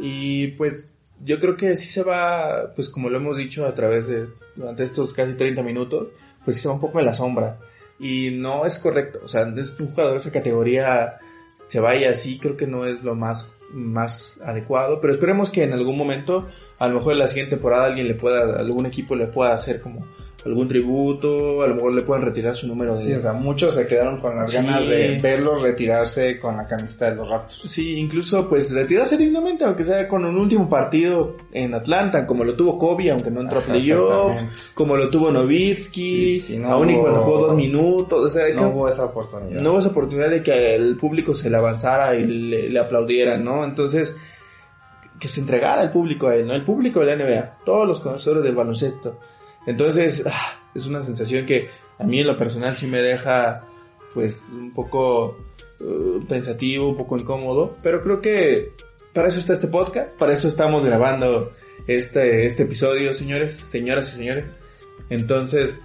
Y 0.01 0.49
pues 0.49 0.89
yo 1.25 1.39
creo 1.39 1.57
que 1.57 1.77
sí 1.77 1.91
se 1.91 2.03
va, 2.03 2.73
pues 2.75 2.89
como 2.89 3.09
lo 3.09 3.19
hemos 3.19 3.37
dicho 3.37 3.67
a 3.67 3.75
través 3.75 4.09
de, 4.09 4.27
durante 4.57 4.83
estos 4.83 5.13
casi 5.13 5.35
30 5.35 5.63
minutos, 5.63 6.09
pues 6.45 6.61
se 6.61 6.67
va 6.67 6.75
un 6.75 6.81
poco 6.81 6.99
en 6.99 7.07
la 7.07 7.13
sombra. 7.13 7.61
Y 8.01 8.33
no 8.33 8.67
es 8.67 8.81
correcto. 8.81 9.21
O 9.23 9.29
sea, 9.29 9.43
es 9.57 9.79
un 9.79 9.91
jugador 9.91 10.15
de 10.15 10.19
esa 10.19 10.33
categoría 10.33 11.21
se 11.67 11.81
vaya 11.81 12.11
así, 12.11 12.39
creo 12.39 12.57
que 12.57 12.67
no 12.67 12.87
es 12.87 13.03
lo 13.03 13.15
más, 13.15 13.49
más 13.75 14.41
adecuado, 14.45 15.01
pero 15.01 15.13
esperemos 15.13 15.51
que 15.51 15.65
en 15.65 15.73
algún 15.73 15.99
momento, 15.99 16.49
a 16.79 16.89
lo 16.89 16.95
mejor 16.95 17.13
en 17.13 17.19
la 17.19 17.29
siguiente 17.29 17.57
temporada 17.57 17.87
alguien 17.87 18.09
le 18.09 18.15
pueda, 18.15 18.59
algún 18.59 18.87
equipo 18.87 19.17
le 19.17 19.27
pueda 19.27 19.53
hacer 19.53 19.81
como 19.81 19.99
algún 20.45 20.69
tributo, 20.69 21.63
a 21.63 21.67
lo 21.67 21.77
mejor 21.77 21.95
le 21.95 22.03
puedan 22.03 22.23
retirar 22.23 22.55
su 22.55 22.67
número 22.67 22.95
de... 22.95 23.01
Sí, 23.01 23.13
o 23.15 23.21
sea, 23.21 23.33
muchos 23.33 23.75
se 23.75 23.87
quedaron 23.87 24.21
con 24.21 24.37
las 24.37 24.51
Sí. 24.51 24.57
ganas 24.59 24.87
de 24.87 25.19
verlos 25.23 25.63
retirarse 25.63 26.37
con 26.39 26.57
la 26.59 26.67
camiseta 26.67 27.11
de 27.11 27.17
los 27.17 27.29
Raptors. 27.29 27.63
Sí, 27.63 27.99
incluso 27.99 28.47
pues 28.47 28.73
retirarse 28.75 29.17
dignamente, 29.17 29.65
aunque 29.65 29.85
sea 29.85 30.07
con 30.07 30.23
un 30.25 30.37
último 30.37 30.69
partido 30.69 31.37
en 31.51 31.73
Atlanta, 31.73 32.27
como 32.27 32.45
lo 32.45 32.55
tuvo 32.55 32.77
Kobe, 32.77 33.11
aunque 33.11 33.31
no 33.31 33.41
entró 33.41 33.61
a 33.61 33.63
playoff, 33.63 34.39
como 34.75 34.97
lo 34.97 35.09
tuvo 35.09 35.31
Novitsky, 35.31 36.41
Sí, 36.41 36.59
no 36.59 36.73
aún 36.73 36.91
y 36.91 36.95
hubo- 36.95 37.03
cuando 37.03 37.21
jugó 37.23 37.39
dos 37.47 37.57
minutos, 37.57 38.21
o 38.23 38.29
sea, 38.29 38.45
No 38.55 38.69
hubo 38.69 38.87
esa 38.89 39.07
oportunidad. 39.07 39.61
no 39.63 39.71
hubo 39.71 39.79
esa 39.79 39.89
oportunidad 39.89 40.29
de 40.31 40.43
que 40.43 40.75
el 40.75 40.97
público 40.97 41.35
se 41.35 41.49
le 41.49 41.57
avanzara 41.57 42.15
y 42.17 42.27
le, 42.27 42.69
le 42.69 42.79
aplaudiera, 42.79 43.39
¿no? 43.39 43.65
Entonces, 43.65 44.15
que 45.19 45.29
se 45.29 45.41
entregara 45.41 45.81
al 45.81 45.91
público 45.91 46.27
a 46.29 46.37
él, 46.37 46.47
¿no? 46.47 46.55
El 46.55 46.65
público 46.65 47.01
de 47.01 47.07
la 47.07 47.15
NBA, 47.17 47.59
todos 47.65 47.87
los 47.89 48.01
conocedores 48.01 48.45
del 48.45 48.55
baloncesto. 48.55 49.19
Entonces, 49.67 50.25
ah, 50.27 50.71
es 50.75 50.87
una 50.87 51.03
sensación 51.03 51.47
que 51.47 51.71
a 51.99 52.05
mí 52.05 52.21
en 52.21 52.27
lo 52.27 52.37
personal 52.37 52.77
sí 52.77 52.87
me 52.87 53.01
deja, 53.01 53.67
pues, 54.13 54.51
un 54.53 54.73
poco 54.73 55.37
eh, 55.81 56.25
pensativo, 56.29 56.89
un 56.89 56.97
poco 56.97 57.19
incómodo, 57.19 57.77
pero 57.83 58.03
creo 58.03 58.21
que 58.21 58.73
para 59.13 59.29
eso 59.29 59.39
está 59.39 59.53
este 59.53 59.69
podcast, 59.69 60.11
para 60.19 60.33
eso 60.33 60.49
estamos 60.49 60.85
grabando 60.85 61.53
este, 61.87 62.47
este 62.47 62.65
episodio, 62.65 63.13
señores, 63.13 63.53
señoras 63.53 64.13
y 64.13 64.17
señores. 64.17 64.45
Entonces, 65.11 65.79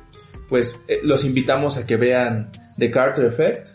pues 0.50 0.78
eh, 0.88 1.00
los 1.04 1.24
invitamos 1.24 1.78
a 1.78 1.86
que 1.86 1.96
vean 1.96 2.52
The 2.78 2.92
Carter 2.92 3.26
Effect. 3.26 3.70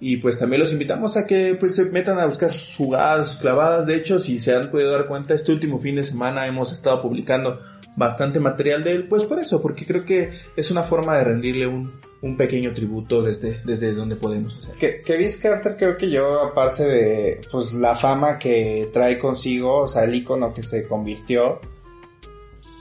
Y 0.00 0.18
pues 0.18 0.38
también 0.38 0.60
los 0.60 0.72
invitamos 0.72 1.16
a 1.16 1.26
que 1.26 1.56
pues 1.58 1.74
se 1.74 1.86
metan 1.86 2.20
a 2.20 2.26
buscar 2.26 2.52
sus 2.52 2.76
jugadas, 2.76 3.30
sus 3.30 3.40
clavadas. 3.40 3.84
De 3.84 3.96
hecho, 3.96 4.20
si 4.20 4.38
se 4.38 4.54
han 4.54 4.70
podido 4.70 4.92
dar 4.92 5.06
cuenta, 5.08 5.34
este 5.34 5.50
último 5.50 5.78
fin 5.78 5.96
de 5.96 6.04
semana 6.04 6.46
hemos 6.46 6.72
estado 6.72 7.02
publicando 7.02 7.60
bastante 7.98 8.38
material 8.38 8.84
de 8.84 8.92
él, 8.92 9.08
pues 9.08 9.24
por 9.24 9.40
eso, 9.40 9.60
porque 9.60 9.84
creo 9.84 10.04
que 10.04 10.30
es 10.56 10.70
una 10.70 10.82
forma 10.82 11.18
de 11.18 11.24
rendirle 11.24 11.66
un, 11.66 11.92
un 12.22 12.36
pequeño 12.36 12.72
tributo 12.72 13.22
desde, 13.22 13.60
desde 13.64 13.92
donde 13.92 14.16
podemos 14.16 14.58
hacer. 14.58 14.74
Que, 14.76 15.16
Vince 15.16 15.40
Carter 15.40 15.76
creo 15.76 15.96
que 15.96 16.08
yo, 16.08 16.42
aparte 16.42 16.84
de 16.84 17.40
pues 17.50 17.72
la 17.74 17.96
fama 17.96 18.38
que 18.38 18.88
trae 18.92 19.18
consigo, 19.18 19.80
o 19.80 19.88
sea, 19.88 20.04
el 20.04 20.14
icono 20.14 20.54
que 20.54 20.62
se 20.62 20.86
convirtió, 20.86 21.60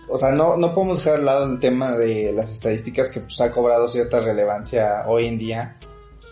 o 0.08 0.18
sea, 0.18 0.32
no, 0.32 0.56
no 0.56 0.74
podemos 0.74 1.04
dejar 1.04 1.20
al 1.20 1.26
lado 1.26 1.52
el 1.52 1.60
tema 1.60 1.98
de 1.98 2.32
las 2.32 2.52
estadísticas 2.52 3.10
que 3.10 3.20
pues 3.20 3.42
ha 3.42 3.52
cobrado 3.52 3.88
cierta 3.90 4.20
relevancia 4.20 5.02
hoy 5.08 5.28
en 5.28 5.38
día. 5.38 5.78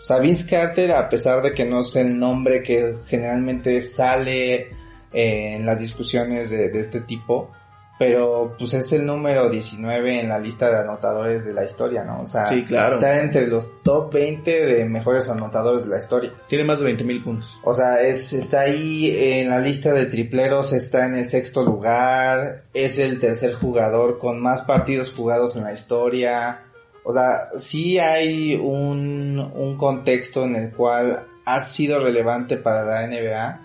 O 0.00 0.04
sea, 0.04 0.18
Vince 0.18 0.46
Carter, 0.46 0.92
a 0.92 1.08
pesar 1.08 1.42
de 1.42 1.52
que 1.52 1.64
no 1.64 1.80
es 1.80 1.94
el 1.96 2.16
nombre 2.16 2.62
que 2.62 2.96
generalmente 3.06 3.82
sale 3.82 4.68
en 5.12 5.66
las 5.66 5.80
discusiones 5.80 6.50
de, 6.50 6.70
de 6.70 6.78
este 6.78 7.00
tipo, 7.00 7.50
pero 7.98 8.54
pues 8.58 8.74
es 8.74 8.92
el 8.92 9.06
número 9.06 9.48
19 9.48 10.20
en 10.20 10.28
la 10.28 10.38
lista 10.38 10.68
de 10.70 10.76
anotadores 10.76 11.46
de 11.46 11.54
la 11.54 11.64
historia, 11.64 12.04
¿no? 12.04 12.20
O 12.20 12.26
sea, 12.26 12.48
Sí, 12.48 12.62
claro. 12.64 12.94
está 12.94 13.20
entre 13.20 13.46
los 13.46 13.82
top 13.82 14.12
20 14.12 14.66
de 14.66 14.84
mejores 14.84 15.30
anotadores 15.30 15.84
de 15.84 15.90
la 15.90 15.98
historia. 15.98 16.32
Tiene 16.48 16.64
más 16.64 16.78
de 16.78 16.84
20 16.84 17.04
mil 17.04 17.22
puntos. 17.22 17.58
O 17.64 17.72
sea, 17.72 18.02
es, 18.02 18.34
está 18.34 18.60
ahí 18.60 19.14
en 19.16 19.48
la 19.48 19.60
lista 19.60 19.92
de 19.92 20.06
tripleros, 20.06 20.74
está 20.74 21.06
en 21.06 21.14
el 21.14 21.24
sexto 21.24 21.62
lugar, 21.62 22.64
es 22.74 22.98
el 22.98 23.18
tercer 23.18 23.54
jugador 23.54 24.18
con 24.18 24.42
más 24.42 24.60
partidos 24.62 25.12
jugados 25.12 25.56
en 25.56 25.64
la 25.64 25.72
historia. 25.72 26.62
O 27.02 27.12
sea, 27.12 27.48
sí 27.56 27.98
hay 27.98 28.56
un, 28.56 29.38
un 29.54 29.78
contexto 29.78 30.44
en 30.44 30.54
el 30.56 30.70
cual 30.72 31.24
ha 31.46 31.60
sido 31.60 32.00
relevante 32.00 32.56
para 32.58 32.84
la 32.84 33.06
NBA 33.06 33.62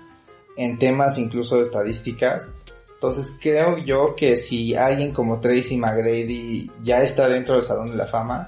en 0.56 0.78
temas 0.80 1.18
incluso 1.18 1.58
de 1.58 1.64
estadísticas. 1.64 2.52
Entonces 3.02 3.36
creo 3.42 3.80
yo 3.80 4.14
que 4.16 4.36
si 4.36 4.76
alguien 4.76 5.12
como 5.12 5.40
Tracy 5.40 5.76
McGrady 5.76 6.70
ya 6.84 7.02
está 7.02 7.28
dentro 7.28 7.56
del 7.56 7.64
Salón 7.64 7.90
de 7.90 7.96
la 7.96 8.06
Fama, 8.06 8.48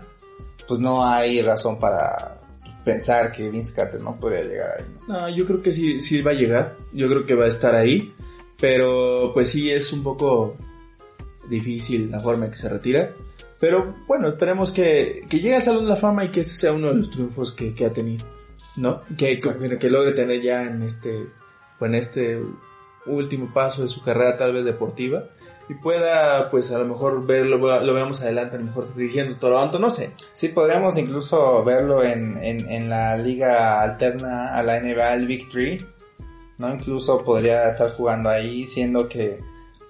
pues 0.67 0.79
no 0.79 1.03
hay 1.03 1.41
razón 1.41 1.79
para 1.79 2.37
pensar 2.85 3.31
que 3.31 3.49
Vince 3.49 3.73
Carter 3.73 3.99
no 3.99 4.15
podría 4.15 4.43
llegar 4.43 4.75
ahí. 4.77 4.85
¿no? 5.07 5.21
No, 5.21 5.35
yo 5.35 5.43
creo 5.47 5.59
que 5.59 5.71
sí, 5.71 5.99
sí 6.01 6.21
va 6.21 6.31
a 6.31 6.35
llegar. 6.35 6.75
Yo 6.91 7.09
creo 7.09 7.25
que 7.25 7.33
va 7.33 7.45
a 7.45 7.47
estar 7.47 7.73
ahí. 7.73 8.11
Pero 8.59 9.31
pues 9.33 9.49
sí 9.49 9.71
es 9.71 9.91
un 9.91 10.03
poco 10.03 10.55
difícil 11.49 12.11
la 12.11 12.19
forma 12.19 12.45
en 12.45 12.51
que 12.51 12.57
se 12.57 12.69
retira. 12.69 13.09
Pero 13.59 13.95
bueno, 14.05 14.27
esperemos 14.27 14.71
que, 14.71 15.25
que 15.31 15.37
llegue 15.39 15.55
al 15.55 15.63
Salón 15.63 15.85
de 15.85 15.89
la 15.89 15.95
Fama 15.95 16.25
y 16.25 16.29
que 16.29 16.41
ese 16.41 16.57
sea 16.57 16.73
uno 16.73 16.89
de 16.89 16.99
los 16.99 17.09
triunfos 17.09 17.53
que, 17.53 17.73
que 17.73 17.87
ha 17.87 17.91
tenido. 17.91 18.23
¿No? 18.75 19.01
Que, 19.17 19.35
que, 19.39 19.79
que 19.79 19.89
logre 19.89 20.11
tener 20.11 20.43
ya 20.43 20.61
en 20.61 20.83
este, 20.83 21.25
en 21.81 21.95
este 21.95 22.39
último 23.05 23.51
paso 23.53 23.83
de 23.83 23.89
su 23.89 24.01
carrera 24.01 24.37
tal 24.37 24.53
vez 24.53 24.65
deportiva. 24.65 25.25
Y 25.69 25.75
pueda, 25.75 26.49
pues 26.49 26.71
a 26.71 26.77
lo 26.77 26.85
mejor 26.85 27.25
verlo, 27.25 27.57
lo 27.57 27.93
veamos 27.93 28.21
adelante, 28.21 28.57
a 28.57 28.59
lo 28.59 28.65
mejor 28.65 28.93
dirigiendo 28.95 29.37
Toronto, 29.37 29.79
no 29.79 29.89
sé. 29.89 30.11
Sí, 30.33 30.49
podríamos 30.49 30.97
incluso 30.97 31.63
verlo 31.63 32.03
en, 32.03 32.37
en, 32.43 32.69
en 32.69 32.89
la 32.89 33.15
liga 33.17 33.81
alterna 33.81 34.55
a 34.55 34.61
la 34.61 34.81
NBA, 34.81 35.13
el 35.13 35.25
Big 35.25 35.47
Three, 35.49 35.85
¿no? 36.57 36.73
Incluso 36.73 37.23
podría 37.23 37.69
estar 37.69 37.93
jugando 37.95 38.29
ahí, 38.29 38.65
siendo 38.65 39.07
que, 39.07 39.37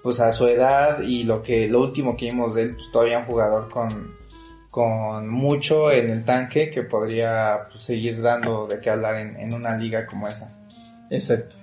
pues 0.04 0.20
a 0.20 0.30
su 0.30 0.46
edad 0.46 1.00
y 1.00 1.24
lo 1.24 1.42
que, 1.42 1.66
lo 1.68 1.80
último 1.80 2.14
que 2.14 2.26
vimos 2.26 2.54
de 2.54 2.62
él, 2.62 2.74
pues 2.74 2.92
todavía 2.92 3.20
un 3.20 3.24
jugador 3.24 3.68
con, 3.70 4.14
con 4.70 5.28
mucho 5.28 5.90
en 5.90 6.10
el 6.10 6.24
tanque 6.24 6.68
que 6.68 6.82
podría 6.82 7.60
pues, 7.70 7.82
seguir 7.82 8.20
dando 8.20 8.66
de 8.66 8.78
qué 8.80 8.90
hablar 8.90 9.16
en, 9.16 9.34
en 9.40 9.54
una 9.54 9.76
liga 9.76 10.04
como 10.04 10.28
esa. 10.28 10.54
Exacto. 11.10 11.56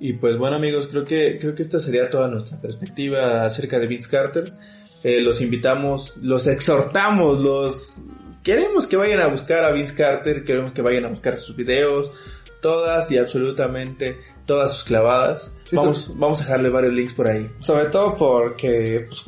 Y 0.00 0.14
pues 0.14 0.38
bueno 0.38 0.56
amigos, 0.56 0.86
creo 0.86 1.04
que, 1.04 1.38
creo 1.38 1.54
que 1.54 1.62
esta 1.62 1.78
sería 1.78 2.08
toda 2.08 2.26
nuestra 2.26 2.58
perspectiva 2.58 3.44
acerca 3.44 3.78
de 3.78 3.86
Vince 3.86 4.10
Carter. 4.10 4.52
Eh, 5.04 5.20
los 5.20 5.42
invitamos, 5.42 6.16
los 6.16 6.46
exhortamos, 6.46 7.38
los 7.38 8.04
queremos 8.42 8.86
que 8.86 8.96
vayan 8.96 9.20
a 9.20 9.26
buscar 9.26 9.62
a 9.62 9.72
Vince 9.72 9.94
Carter, 9.94 10.42
queremos 10.42 10.72
que 10.72 10.80
vayan 10.80 11.04
a 11.04 11.08
buscar 11.08 11.36
sus 11.36 11.54
videos, 11.54 12.12
todas 12.62 13.10
y 13.10 13.18
absolutamente 13.18 14.18
todas 14.46 14.72
sus 14.72 14.84
clavadas. 14.84 15.52
Sí, 15.64 15.76
vamos, 15.76 16.12
vamos 16.16 16.40
a 16.40 16.44
dejarle 16.44 16.70
varios 16.70 16.94
links 16.94 17.12
por 17.12 17.28
ahí. 17.28 17.50
Sobre 17.60 17.86
todo 17.86 18.16
porque 18.16 19.04
pues, 19.06 19.26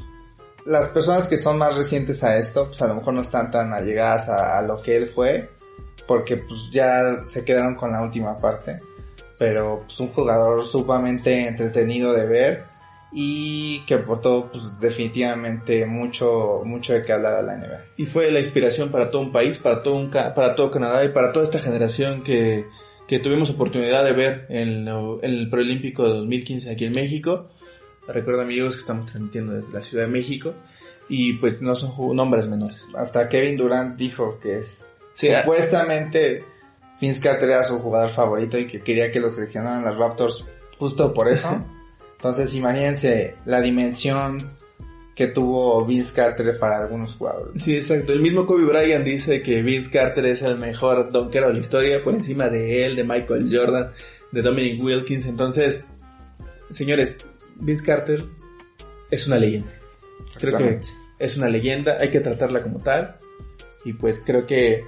las 0.64 0.86
personas 0.88 1.28
que 1.28 1.36
son 1.36 1.58
más 1.58 1.76
recientes 1.76 2.24
a 2.24 2.38
esto, 2.38 2.68
pues 2.68 2.80
a 2.80 2.86
lo 2.86 2.94
mejor 2.94 3.12
no 3.12 3.20
están 3.20 3.50
tan 3.50 3.74
allegadas 3.74 4.30
a, 4.30 4.58
a 4.58 4.62
lo 4.62 4.80
que 4.80 4.96
él 4.96 5.06
fue, 5.06 5.50
porque 6.06 6.38
pues 6.38 6.70
ya 6.72 7.24
se 7.26 7.44
quedaron 7.44 7.74
con 7.74 7.92
la 7.92 8.00
última 8.00 8.38
parte. 8.38 8.76
Pero 9.38 9.82
pues 9.86 9.98
un 10.00 10.08
jugador 10.08 10.64
sumamente 10.66 11.46
entretenido 11.48 12.12
de 12.12 12.26
ver 12.26 12.64
y 13.14 13.80
que 13.86 13.94
aportó 13.94 14.48
pues 14.50 14.78
definitivamente 14.80 15.84
mucho, 15.86 16.62
mucho 16.64 16.92
de 16.94 17.04
que 17.04 17.12
hablar 17.12 17.34
a 17.34 17.42
la 17.42 17.56
NBA. 17.56 17.80
Y 17.96 18.06
fue 18.06 18.30
la 18.30 18.38
inspiración 18.38 18.90
para 18.90 19.10
todo 19.10 19.20
un 19.22 19.32
país, 19.32 19.58
para 19.58 19.82
todo, 19.82 19.96
un, 19.96 20.10
para 20.10 20.54
todo 20.54 20.70
Canadá 20.70 21.04
y 21.04 21.08
para 21.10 21.32
toda 21.32 21.44
esta 21.44 21.58
generación 21.58 22.22
que, 22.22 22.66
que 23.06 23.18
tuvimos 23.18 23.50
oportunidad 23.50 24.04
de 24.04 24.12
ver 24.12 24.46
en, 24.48 24.84
lo- 24.86 25.22
en 25.22 25.30
el 25.32 25.50
Preolímpico 25.50 26.04
de 26.04 26.10
2015 26.10 26.70
aquí 26.70 26.86
en 26.86 26.92
México. 26.94 27.48
Recuerden 28.08 28.44
amigos 28.44 28.74
que 28.76 28.80
estamos 28.80 29.06
transmitiendo 29.06 29.52
desde 29.52 29.72
la 29.72 29.82
Ciudad 29.82 30.04
de 30.04 30.10
México 30.10 30.54
y 31.08 31.34
pues 31.34 31.60
no 31.62 31.74
son 31.74 32.16
nombres 32.16 32.46
menores. 32.46 32.86
Hasta 32.96 33.28
Kevin 33.28 33.56
Durant 33.56 33.96
dijo 33.98 34.38
que 34.40 34.58
es 34.58 34.88
Sí, 35.12 35.28
a- 35.28 35.42
supuestamente 35.42 36.44
Vince 37.02 37.20
Carter 37.20 37.50
era 37.50 37.64
su 37.64 37.80
jugador 37.80 38.10
favorito 38.10 38.56
y 38.56 38.68
que 38.68 38.80
quería 38.80 39.10
que 39.10 39.18
lo 39.18 39.28
seleccionaran 39.28 39.84
las 39.84 39.96
Raptors 39.96 40.46
justo 40.78 41.12
por 41.12 41.26
eso. 41.26 41.66
Entonces 42.14 42.54
imagínense 42.54 43.34
la 43.44 43.60
dimensión 43.60 44.52
que 45.16 45.26
tuvo 45.26 45.84
Vince 45.84 46.14
Carter 46.14 46.56
para 46.58 46.78
algunos 46.78 47.16
jugadores. 47.16 47.60
Sí, 47.60 47.74
exacto. 47.74 48.12
El 48.12 48.20
mismo 48.20 48.46
Kobe 48.46 48.66
Bryant 48.66 49.04
dice 49.04 49.42
que 49.42 49.62
Vince 49.62 49.90
Carter 49.90 50.26
es 50.26 50.42
el 50.42 50.56
mejor 50.58 51.10
donkero 51.10 51.48
de 51.48 51.54
la 51.54 51.58
historia 51.58 52.04
por 52.04 52.14
encima 52.14 52.48
de 52.48 52.84
él, 52.84 52.94
de 52.94 53.02
Michael 53.02 53.50
Jordan, 53.52 53.90
de 54.30 54.42
Dominic 54.42 54.80
Wilkins. 54.80 55.26
Entonces, 55.26 55.84
señores, 56.70 57.16
Vince 57.56 57.84
Carter 57.84 58.24
es 59.10 59.26
una 59.26 59.38
leyenda. 59.38 59.72
Creo 60.38 60.56
que 60.56 60.78
es 61.18 61.36
una 61.36 61.48
leyenda, 61.48 61.96
hay 62.00 62.10
que 62.10 62.20
tratarla 62.20 62.62
como 62.62 62.78
tal. 62.78 63.16
Y 63.84 63.94
pues 63.94 64.22
creo 64.24 64.46
que 64.46 64.84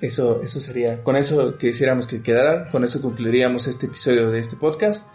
eso, 0.00 0.42
eso 0.42 0.60
sería, 0.60 1.02
con 1.02 1.16
eso 1.16 1.56
quisiéramos 1.56 2.06
que 2.06 2.22
quedara, 2.22 2.68
con 2.68 2.84
eso 2.84 3.02
concluiríamos 3.02 3.66
este 3.66 3.86
episodio 3.86 4.30
de 4.30 4.38
este 4.38 4.56
podcast. 4.56 5.10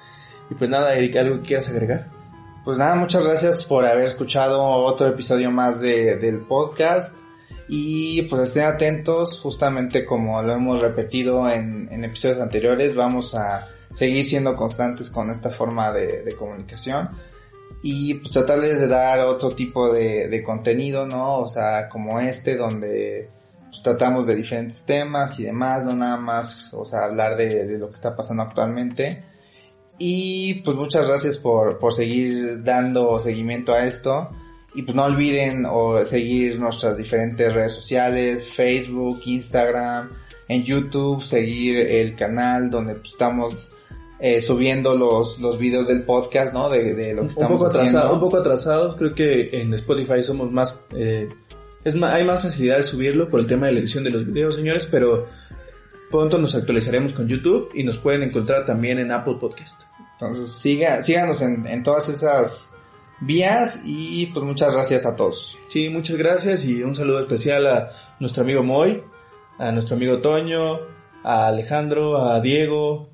Y 0.50 0.56
pues 0.56 0.70
nada, 0.70 0.96
Eric, 0.96 1.16
¿algo 1.16 1.38
que 1.38 1.48
quieras 1.48 1.70
agregar? 1.70 2.08
Pues 2.64 2.78
nada, 2.78 2.96
muchas 2.96 3.24
gracias 3.24 3.66
por 3.66 3.86
haber 3.86 4.06
escuchado 4.06 4.64
otro 4.64 5.08
episodio 5.08 5.52
más 5.52 5.80
de, 5.80 6.18
del 6.18 6.40
podcast. 6.40 7.18
Y 7.68 8.24
pues 8.24 8.50
estén 8.50 8.64
atentos, 8.64 9.40
justamente 9.40 10.06
como 10.06 10.42
lo 10.42 10.54
hemos 10.54 10.82
repetido 10.82 11.50
en, 11.50 12.04
episodios 12.04 12.40
anteriores, 12.40 12.96
vamos 12.96 13.36
a 13.36 13.68
seguir 13.92 14.26
siendo 14.26 14.56
constantes 14.56 15.10
con 15.10 15.30
esta 15.30 15.50
forma 15.50 15.92
de, 15.94 16.24
de 16.24 16.36
comunicación. 16.36 17.10
Y 17.82 18.16
pues 18.16 18.32
tratarles 18.32 18.80
de 18.80 18.88
dar 18.88 19.20
otro 19.22 19.52
tipo 19.52 19.92
de, 19.92 20.30
de 20.30 20.44
contenido, 20.44 21.06
¿no? 21.06 21.40
O 21.40 21.48
sea, 21.48 21.90
como 21.90 22.20
este, 22.20 22.56
donde 22.56 23.28
pues, 23.74 23.82
tratamos 23.82 24.28
de 24.28 24.36
diferentes 24.36 24.86
temas 24.86 25.40
y 25.40 25.46
demás, 25.46 25.84
no 25.84 25.96
nada 25.96 26.18
más, 26.18 26.72
o 26.74 26.86
sea, 26.86 27.06
hablar 27.06 27.36
de, 27.36 27.66
de 27.66 27.80
lo 27.80 27.88
que 27.88 27.96
está 27.96 28.16
pasando 28.16 28.44
actualmente. 28.44 29.24
Y 29.98 30.62
pues 30.62 30.78
muchas 30.78 31.08
gracias 31.08 31.38
por, 31.38 31.80
por 31.80 31.92
seguir 31.92 32.62
dando 32.64 33.18
seguimiento 33.18 33.74
a 33.74 33.84
esto. 33.84 34.30
Y 34.76 34.84
pues 34.84 34.96
no 34.96 35.06
olviden 35.06 35.66
o 35.68 36.06
seguir 36.06 36.60
nuestras 36.60 36.98
diferentes 36.98 37.52
redes 37.52 37.74
sociales, 37.74 38.48
Facebook, 38.48 39.22
Instagram, 39.26 40.10
en 40.48 40.64
YouTube, 40.64 41.22
seguir 41.24 41.78
el 41.78 42.16
canal 42.16 42.70
donde 42.70 42.96
pues, 42.96 43.12
estamos 43.12 43.70
eh, 44.20 44.40
subiendo 44.40 44.96
los, 44.96 45.40
los 45.40 45.58
videos 45.58 45.88
del 45.88 46.04
podcast, 46.04 46.54
¿no? 46.54 46.70
De, 46.70 46.94
de 46.94 47.14
lo 47.14 47.22
que 47.22 47.22
un 47.22 47.28
estamos 47.28 47.62
poco 47.62 47.72
haciendo. 47.72 47.90
atrasado, 47.90 48.14
un 48.14 48.20
poco 48.20 48.38
atrasados, 48.38 48.96
creo 48.98 49.16
que 49.16 49.62
en 49.62 49.74
Spotify 49.74 50.22
somos 50.22 50.52
más, 50.52 50.80
eh, 50.96 51.28
es 51.84 51.96
más, 51.96 52.14
hay 52.14 52.24
más 52.24 52.42
facilidad 52.42 52.78
de 52.78 52.84
subirlo 52.84 53.30
por 53.30 53.40
el 53.40 53.48
tema 53.48 53.68
de 53.68 53.74
la 53.74 53.80
edición 53.80 54.04
de 54.04 54.12
los 54.12 54.26
videos, 54.26 54.56
señores, 54.56 54.88
pero 54.90 55.28
pronto 56.10 56.38
nos 56.38 56.56
actualizaremos 56.56 57.14
con 57.14 57.28
YouTube 57.28 57.72
y 57.74 57.84
nos 57.84 57.98
pueden 57.98 58.24
encontrar 58.24 58.66
también 58.66 59.00
en 59.00 59.12
Apple 59.12 59.38
Podcast. 59.40 59.82
Entonces 60.14 60.62
siga, 60.62 61.02
síganos 61.02 61.42
en, 61.42 61.66
en 61.68 61.84
todas 61.84 62.08
esas 62.10 62.74
vías 63.20 63.82
y 63.86 64.28
pues 64.28 64.46
muchas 64.46 64.74
gracias 64.74 65.06
a 65.06 65.16
todos. 65.16 65.58
Sí, 65.70 65.90
muchas 65.90 66.18
gracias 66.18 66.66
y 66.66 66.84
un 66.84 66.96
saludo 66.96 67.20
especial 67.20 67.68
a 67.68 67.92
nuestro 68.20 68.44
amigo 68.44 68.64
Moy, 68.64 69.02
a 69.58 69.72
nuestro 69.72 69.96
amigo 69.96 70.20
Toño, 70.20 70.80
a 71.24 71.48
Alejandro, 71.48 72.18
a 72.18 72.40
Diego, 72.42 73.10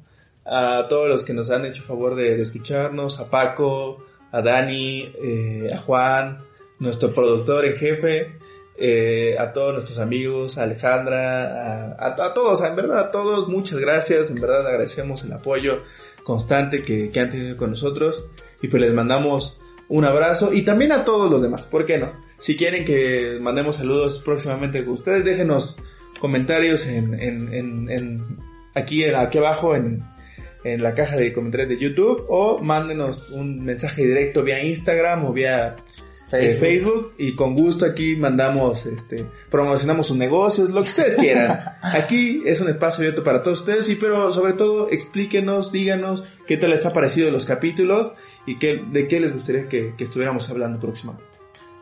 a 0.45 0.87
todos 0.89 1.07
los 1.07 1.23
que 1.23 1.33
nos 1.33 1.51
han 1.51 1.65
hecho 1.65 1.83
favor 1.83 2.15
de, 2.15 2.35
de 2.35 2.41
escucharnos, 2.41 3.19
a 3.19 3.29
Paco, 3.29 4.03
a 4.31 4.41
Dani, 4.41 5.13
eh, 5.23 5.71
a 5.73 5.77
Juan, 5.77 6.39
nuestro 6.79 7.13
productor 7.13 7.65
en 7.65 7.75
jefe. 7.75 8.39
Eh, 8.79 9.35
a 9.37 9.51
todos 9.51 9.73
nuestros 9.73 9.97
amigos, 9.99 10.57
a 10.57 10.63
Alejandra, 10.63 11.97
a, 11.99 12.33
todos, 12.33 12.63
en 12.63 12.75
verdad, 12.75 12.99
a 12.99 13.11
todos, 13.11 13.47
muchas 13.47 13.79
gracias, 13.79 14.29
en 14.29 14.39
verdad 14.39 14.65
agradecemos 14.65 15.23
el 15.23 15.33
apoyo 15.33 15.83
constante 16.23 16.83
que, 16.83 17.11
que 17.11 17.19
han 17.19 17.29
tenido 17.29 17.57
con 17.57 17.71
nosotros 17.71 18.27
y 18.61 18.67
pues 18.67 18.81
les 18.81 18.93
mandamos 18.93 19.57
un 19.89 20.05
abrazo 20.05 20.53
y 20.53 20.61
también 20.61 20.91
a 20.91 21.03
todos 21.03 21.29
los 21.29 21.41
demás, 21.41 21.63
¿por 21.63 21.85
qué 21.85 21.97
no? 21.97 22.13
Si 22.37 22.55
quieren 22.55 22.85
que 22.85 23.37
mandemos 23.41 23.75
saludos 23.75 24.21
próximamente 24.23 24.85
con 24.85 24.93
ustedes, 24.93 25.25
déjenos 25.25 25.77
comentarios 26.19 26.87
en, 26.87 27.19
en, 27.19 27.53
en, 27.53 27.89
en 27.89 28.37
aquí, 28.75 29.03
aquí 29.03 29.37
abajo 29.39 29.75
en, 29.75 30.01
en 30.63 30.83
la 30.83 30.93
caja 30.93 31.17
de 31.17 31.33
comentarios 31.33 31.69
de 31.69 31.77
YouTube 31.77 32.25
o 32.29 32.59
mándenos 32.59 33.29
un 33.31 33.63
mensaje 33.63 34.05
directo 34.05 34.43
vía 34.43 34.63
Instagram 34.63 35.25
o 35.25 35.33
vía 35.33 35.75
Facebook. 36.29 36.59
Facebook. 36.59 37.13
y 37.17 37.35
con 37.35 37.55
gusto 37.55 37.85
aquí 37.85 38.15
mandamos, 38.15 38.85
este, 38.85 39.25
promocionamos 39.49 40.07
sus 40.07 40.17
negocios, 40.17 40.69
lo 40.69 40.83
que 40.83 40.89
ustedes 40.89 41.15
quieran. 41.19 41.63
Aquí 41.81 42.43
es 42.45 42.61
un 42.61 42.69
espacio 42.69 43.01
abierto 43.01 43.23
para 43.23 43.41
todos 43.41 43.59
ustedes 43.59 43.89
y 43.89 43.95
pero 43.95 44.31
sobre 44.31 44.53
todo 44.53 44.89
explíquenos, 44.91 45.71
díganos 45.71 46.23
qué 46.47 46.57
tal 46.57 46.71
les 46.71 46.85
ha 46.85 46.93
parecido 46.93 47.31
los 47.31 47.45
capítulos 47.45 48.13
y 48.45 48.57
qué, 48.57 48.83
de 48.91 49.07
qué 49.07 49.19
les 49.19 49.33
gustaría 49.33 49.67
que, 49.67 49.93
que 49.97 50.03
estuviéramos 50.03 50.49
hablando 50.49 50.79
próximamente. 50.79 51.25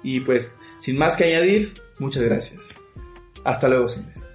Y 0.04 0.22
pues, 0.22 0.56
sin 0.80 0.98
más 0.98 1.18
que 1.18 1.26
añadir, 1.26 1.74
muchas 2.00 2.24
gracias. 2.24 2.80
Hasta 3.44 3.68
luego, 3.68 3.90
señores. 3.90 4.27